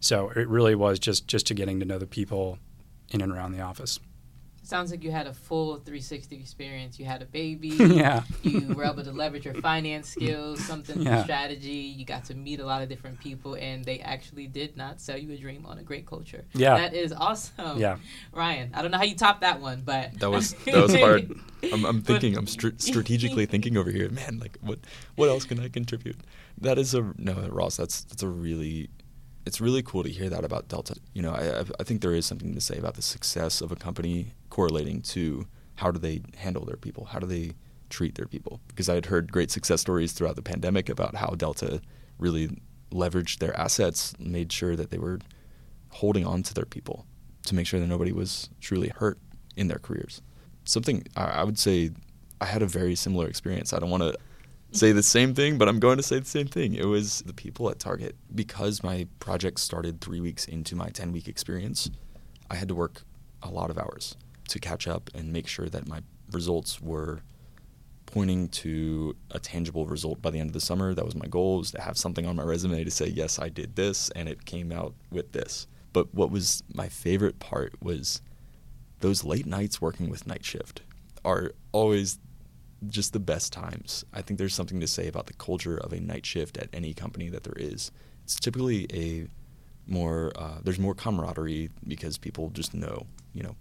So 0.00 0.30
it 0.30 0.48
really 0.48 0.74
was 0.74 0.98
just 0.98 1.26
just 1.26 1.46
to 1.46 1.54
getting 1.54 1.80
to 1.80 1.86
know 1.86 1.98
the 1.98 2.06
people 2.06 2.58
in 3.10 3.20
and 3.20 3.32
around 3.32 3.52
the 3.52 3.60
office. 3.60 3.98
Sounds 4.66 4.90
like 4.90 5.04
you 5.04 5.12
had 5.12 5.28
a 5.28 5.32
full 5.32 5.76
360 5.76 6.34
experience. 6.40 6.98
You 6.98 7.04
had 7.04 7.22
a 7.22 7.24
baby. 7.24 7.68
yeah. 7.68 8.24
You 8.42 8.74
were 8.74 8.82
able 8.82 9.04
to 9.04 9.12
leverage 9.12 9.44
your 9.44 9.54
finance 9.54 10.08
skills, 10.08 10.58
something 10.58 11.00
Yeah. 11.02 11.22
strategy. 11.22 11.94
You 11.96 12.04
got 12.04 12.24
to 12.24 12.34
meet 12.34 12.58
a 12.58 12.66
lot 12.66 12.82
of 12.82 12.88
different 12.88 13.20
people, 13.20 13.54
and 13.54 13.84
they 13.84 14.00
actually 14.00 14.48
did 14.48 14.76
not 14.76 15.00
sell 15.00 15.16
you 15.16 15.30
a 15.32 15.36
dream 15.36 15.66
on 15.66 15.78
a 15.78 15.84
great 15.84 16.04
culture. 16.04 16.44
Yeah. 16.52 16.76
That 16.78 16.94
is 16.94 17.12
awesome. 17.12 17.78
Yeah. 17.78 17.98
Ryan, 18.32 18.72
I 18.74 18.82
don't 18.82 18.90
know 18.90 18.98
how 18.98 19.04
you 19.04 19.14
top 19.14 19.40
that 19.42 19.60
one, 19.60 19.82
but 19.84 20.18
That 20.18 20.30
was 20.32 20.54
that 20.64 20.74
was 20.82 20.94
hard. 20.96 21.32
I'm, 21.72 21.84
I'm 21.84 22.02
thinking. 22.02 22.36
I'm 22.36 22.48
str- 22.48 22.70
strategically 22.78 23.46
thinking 23.52 23.76
over 23.76 23.90
here. 23.92 24.08
Man, 24.10 24.40
like 24.40 24.58
what 24.62 24.80
what 25.14 25.28
else 25.28 25.44
can 25.44 25.60
I 25.60 25.68
contribute? 25.68 26.16
That 26.60 26.76
is 26.76 26.92
a 26.92 27.12
no, 27.18 27.34
Ross. 27.50 27.76
That's 27.76 28.02
that's 28.02 28.22
a 28.24 28.28
really 28.28 28.90
it's 29.46 29.60
really 29.60 29.82
cool 29.82 30.02
to 30.02 30.10
hear 30.10 30.28
that 30.28 30.44
about 30.44 30.68
Delta. 30.68 30.96
You 31.14 31.22
know, 31.22 31.30
I 31.32 31.60
I- 31.80 31.84
think 31.84 32.02
there 32.02 32.14
is 32.14 32.26
something 32.26 32.52
to 32.54 32.60
say 32.60 32.76
about 32.76 32.94
the 32.94 33.02
success 33.02 33.60
of 33.60 33.70
a 33.72 33.76
company 33.76 34.34
correlating 34.50 35.00
to 35.14 35.46
how 35.76 35.90
do 35.90 35.98
they 35.98 36.22
handle 36.36 36.64
their 36.64 36.76
people, 36.76 37.04
how 37.06 37.18
do 37.20 37.26
they 37.26 37.52
treat 37.88 38.16
their 38.16 38.26
people. 38.26 38.60
Because 38.66 38.88
I 38.88 38.94
had 38.94 39.06
heard 39.06 39.30
great 39.30 39.50
success 39.50 39.80
stories 39.80 40.12
throughout 40.12 40.36
the 40.36 40.42
pandemic 40.42 40.88
about 40.88 41.14
how 41.16 41.28
Delta 41.36 41.80
really 42.18 42.48
leveraged 42.90 43.38
their 43.38 43.56
assets, 43.56 44.14
made 44.18 44.50
sure 44.52 44.74
that 44.74 44.90
they 44.90 44.98
were 44.98 45.20
holding 45.90 46.26
on 46.26 46.42
to 46.42 46.52
their 46.54 46.64
people 46.64 47.06
to 47.46 47.54
make 47.54 47.66
sure 47.66 47.78
that 47.80 47.86
nobody 47.86 48.12
was 48.12 48.50
truly 48.60 48.88
hurt 48.88 49.18
in 49.56 49.68
their 49.68 49.78
careers. 49.78 50.20
Something 50.64 51.04
I 51.16 51.24
I 51.40 51.44
would 51.44 51.58
say 51.58 51.90
I 52.40 52.46
had 52.46 52.62
a 52.62 52.66
very 52.66 52.96
similar 52.96 53.26
experience. 53.28 53.72
I 53.72 53.78
don't 53.78 53.90
want 53.90 54.02
to 54.02 54.14
say 54.76 54.92
the 54.92 55.02
same 55.02 55.34
thing, 55.34 55.58
but 55.58 55.68
I'm 55.68 55.80
going 55.80 55.96
to 55.96 56.02
say 56.02 56.18
the 56.18 56.26
same 56.26 56.46
thing. 56.46 56.74
It 56.74 56.86
was 56.86 57.22
the 57.22 57.32
people 57.32 57.70
at 57.70 57.78
Target. 57.78 58.14
Because 58.34 58.82
my 58.82 59.06
project 59.18 59.60
started 59.60 60.00
three 60.00 60.20
weeks 60.20 60.44
into 60.46 60.76
my 60.76 60.88
10 60.88 61.12
week 61.12 61.28
experience, 61.28 61.90
I 62.50 62.56
had 62.56 62.68
to 62.68 62.74
work 62.74 63.02
a 63.42 63.50
lot 63.50 63.70
of 63.70 63.78
hours 63.78 64.16
to 64.48 64.58
catch 64.58 64.86
up 64.86 65.10
and 65.14 65.32
make 65.32 65.46
sure 65.46 65.68
that 65.68 65.88
my 65.88 66.00
results 66.32 66.80
were 66.80 67.22
pointing 68.06 68.48
to 68.48 69.16
a 69.32 69.38
tangible 69.38 69.86
result 69.86 70.22
by 70.22 70.30
the 70.30 70.38
end 70.38 70.50
of 70.50 70.54
the 70.54 70.60
summer. 70.60 70.94
That 70.94 71.04
was 71.04 71.16
my 71.16 71.26
goal, 71.26 71.58
was 71.58 71.72
to 71.72 71.80
have 71.80 71.98
something 71.98 72.26
on 72.26 72.36
my 72.36 72.44
resume 72.44 72.84
to 72.84 72.90
say, 72.90 73.06
yes, 73.06 73.38
I 73.38 73.48
did 73.48 73.76
this, 73.76 74.10
and 74.10 74.28
it 74.28 74.44
came 74.44 74.70
out 74.72 74.94
with 75.10 75.32
this. 75.32 75.66
But 75.92 76.14
what 76.14 76.30
was 76.30 76.62
my 76.72 76.88
favorite 76.88 77.38
part 77.38 77.74
was 77.82 78.20
those 79.00 79.24
late 79.24 79.46
nights 79.46 79.80
working 79.80 80.08
with 80.08 80.26
night 80.26 80.44
shift 80.44 80.82
are 81.24 81.52
always 81.72 82.18
just 82.88 83.12
the 83.12 83.20
best 83.20 83.52
times. 83.52 84.04
I 84.12 84.22
think 84.22 84.38
there's 84.38 84.54
something 84.54 84.80
to 84.80 84.86
say 84.86 85.08
about 85.08 85.26
the 85.26 85.32
culture 85.34 85.76
of 85.76 85.92
a 85.92 86.00
night 86.00 86.26
shift 86.26 86.56
at 86.58 86.68
any 86.72 86.94
company 86.94 87.28
that 87.30 87.44
there 87.44 87.56
is. 87.56 87.90
It's 88.24 88.38
typically 88.38 88.86
a 88.92 89.28
more 89.88 90.32
uh, 90.36 90.58
there's 90.62 90.78
more 90.78 90.94
camaraderie 90.94 91.70
because 91.86 92.18
people 92.18 92.50
just 92.50 92.74
know, 92.74 93.06
you 93.32 93.42
know, 93.42 93.56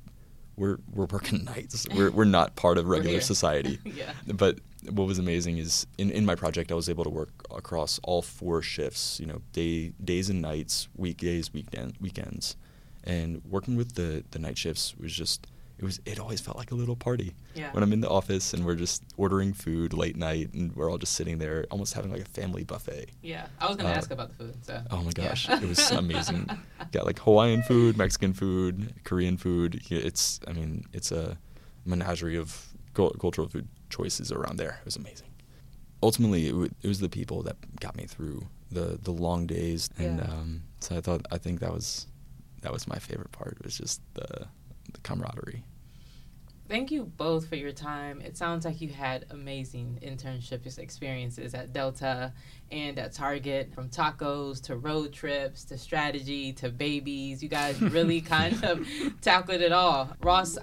we're 0.58 0.78
we're 0.92 1.06
working 1.06 1.44
nights. 1.56 1.88
We're 1.94 2.12
we're 2.12 2.26
not 2.26 2.56
part 2.56 2.78
of 2.78 2.88
regular 2.88 3.22
society. 3.22 3.80
yeah. 3.86 4.14
But 4.28 4.60
what 4.90 5.08
was 5.08 5.20
amazing 5.20 5.58
is 5.58 5.88
in, 5.98 6.12
in 6.12 6.26
my 6.26 6.36
project 6.36 6.72
I 6.72 6.76
was 6.76 6.90
able 6.90 7.04
to 7.04 7.10
work 7.10 7.30
across 7.52 8.00
all 8.04 8.22
four 8.22 8.62
shifts, 8.62 9.20
you 9.20 9.26
know, 9.26 9.42
day 9.52 9.90
days 10.04 10.30
and 10.30 10.42
nights, 10.42 10.88
weekdays, 10.96 11.54
weekend 11.54 11.96
weekends. 12.00 12.56
And 13.04 13.44
working 13.46 13.76
with 13.76 13.94
the, 13.94 14.24
the 14.32 14.40
night 14.40 14.58
shifts 14.58 14.96
was 14.98 15.14
just 15.14 15.46
it 15.78 15.84
was 15.84 16.00
it 16.06 16.20
always 16.20 16.40
felt 16.40 16.58
like 16.58 16.72
a 16.72 16.76
little 16.76 16.96
party. 16.96 17.34
Yeah. 17.54 17.72
When 17.74 17.84
I'm 17.84 17.92
in 17.94 18.02
the 18.02 18.10
office 18.10 18.54
and 18.54 18.66
we're 18.66 18.76
just 18.76 19.04
ordering 19.18 19.54
food 19.54 19.94
late 19.94 20.16
night 20.16 20.54
and 20.54 20.74
we're 20.76 20.90
all 20.90 20.98
just 20.98 21.14
sitting 21.14 21.38
there 21.38 21.66
almost 21.70 21.94
having 21.94 22.12
like 22.12 22.22
a 22.22 22.26
family 22.26 22.64
buffet. 22.64 23.12
Yeah. 23.22 23.48
I 23.60 23.68
was 23.68 23.76
going 23.76 23.88
to 23.90 23.94
Uh, 23.94 23.98
ask 23.98 24.12
about 24.12 24.30
the 24.30 24.36
food. 24.46 24.66
So. 24.66 24.82
Oh 24.92 24.98
my 25.04 25.12
yeah. 25.18 25.28
gosh, 25.30 25.50
it 25.50 25.62
was 25.68 25.92
amazing. 25.92 26.50
Got 26.92 27.06
like 27.06 27.20
Hawaiian 27.20 27.62
food, 27.64 27.98
Mexican 27.98 28.34
food, 28.34 28.94
Korean 29.04 29.38
food. 29.38 29.82
It's, 29.92 30.40
I 30.48 30.54
mean, 30.54 30.86
it's 30.94 31.12
a 31.12 31.38
menagerie 31.86 32.38
of 32.38 32.68
cultural 32.94 33.48
food 33.50 33.68
choices 33.90 34.32
around 34.32 34.58
there. 34.58 34.78
It 34.80 34.86
was 34.86 34.96
amazing. 34.96 35.28
Ultimately, 36.02 36.48
it, 36.48 36.52
w- 36.52 36.72
it 36.82 36.88
was 36.88 37.00
the 37.00 37.10
people 37.10 37.42
that 37.44 37.58
got 37.80 37.96
me 37.98 38.06
through 38.06 38.48
the 38.72 39.00
the 39.02 39.12
long 39.12 39.46
days, 39.48 39.90
and 39.98 40.20
Yeah. 40.20 40.26
um, 40.26 40.64
so 40.80 40.98
I 40.98 41.02
thought 41.02 41.26
I 41.32 41.38
think 41.38 41.60
that 41.62 41.72
was 41.74 42.08
that 42.62 42.72
was 42.72 42.88
my 42.88 43.00
favorite 43.00 43.32
part. 43.32 43.58
It 43.60 43.66
was 43.66 43.78
just 43.78 44.02
the 44.14 44.48
camaraderie. 45.06 45.64
Thank 46.68 46.90
you 46.90 47.04
both 47.04 47.48
for 47.48 47.56
your 47.56 47.72
time. 47.72 48.22
It 48.22 48.36
sounds 48.36 48.66
like 48.66 48.82
you 48.82 48.90
had 48.90 49.28
amazing 49.30 50.00
internship 50.02 50.66
experiences 50.80 51.54
at 51.54 51.74
Delta 51.74 52.34
and 52.72 52.98
at 52.98 53.14
Target, 53.14 53.72
from 53.72 53.88
tacos 53.88 54.64
to 54.64 54.76
road 54.76 55.14
trips 55.14 55.64
to 55.66 55.78
strategy 55.78 56.54
to 56.54 56.70
babies. 56.70 57.44
You 57.44 57.50
guys 57.50 57.80
really 57.82 58.20
kind 58.20 58.64
of 58.64 58.88
tackled 59.22 59.62
it 59.62 59.72
all. 59.72 60.10
Ross, 60.22 60.58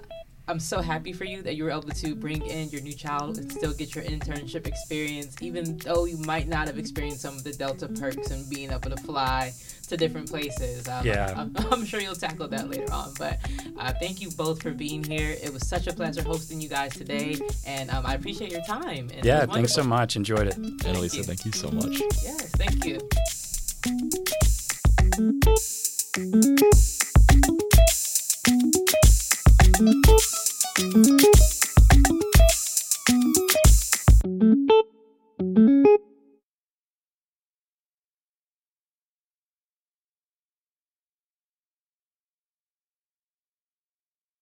I'm 0.47 0.59
so 0.59 0.81
happy 0.81 1.13
for 1.13 1.23
you 1.23 1.41
that 1.43 1.55
you 1.55 1.63
were 1.63 1.71
able 1.71 1.83
to 1.83 2.15
bring 2.15 2.45
in 2.45 2.69
your 2.69 2.81
new 2.81 2.93
child 2.93 3.37
and 3.37 3.49
still 3.49 3.73
get 3.73 3.95
your 3.95 4.03
internship 4.03 4.67
experience, 4.67 5.37
even 5.41 5.77
though 5.77 6.03
you 6.03 6.17
might 6.17 6.49
not 6.49 6.67
have 6.67 6.77
experienced 6.77 7.21
some 7.21 7.35
of 7.35 7.45
the 7.45 7.53
Delta 7.53 7.87
perks 7.87 8.29
and 8.29 8.49
being 8.49 8.69
able 8.69 8.89
to 8.89 8.97
fly 8.97 9.53
to 9.87 9.95
different 9.95 10.29
places. 10.29 10.87
Um, 10.89 11.05
Yeah. 11.05 11.33
I'm, 11.37 11.55
I'm 11.71 11.85
sure 11.85 12.01
you'll 12.01 12.15
tackle 12.15 12.49
that 12.49 12.69
later 12.69 12.91
on. 12.91 13.13
But 13.17 13.39
uh, 13.79 13.93
thank 14.01 14.21
you 14.21 14.31
both 14.31 14.61
for 14.61 14.71
being 14.71 15.01
here. 15.03 15.37
It 15.41 15.53
was 15.53 15.65
such 15.65 15.87
a 15.87 15.93
pleasure 15.93 16.23
hosting 16.23 16.59
you 16.59 16.67
guys 16.67 16.93
today, 16.93 17.37
and 17.65 17.89
um, 17.89 18.05
I 18.05 18.15
appreciate 18.15 18.51
your 18.51 18.63
time. 18.63 19.09
And 19.13 19.23
Yeah, 19.23 19.45
thanks 19.45 19.73
so 19.73 19.83
much. 19.83 20.17
Enjoyed 20.17 20.47
it. 20.47 20.55
Analisa, 20.55 21.17
you. 21.17 21.23
thank 21.23 21.45
you 21.45 21.53
so 21.53 21.71
much. 21.71 22.01
Yes, 22.21 22.51
thank 22.51 22.83
you. 22.85 22.99
Música 29.79 31.52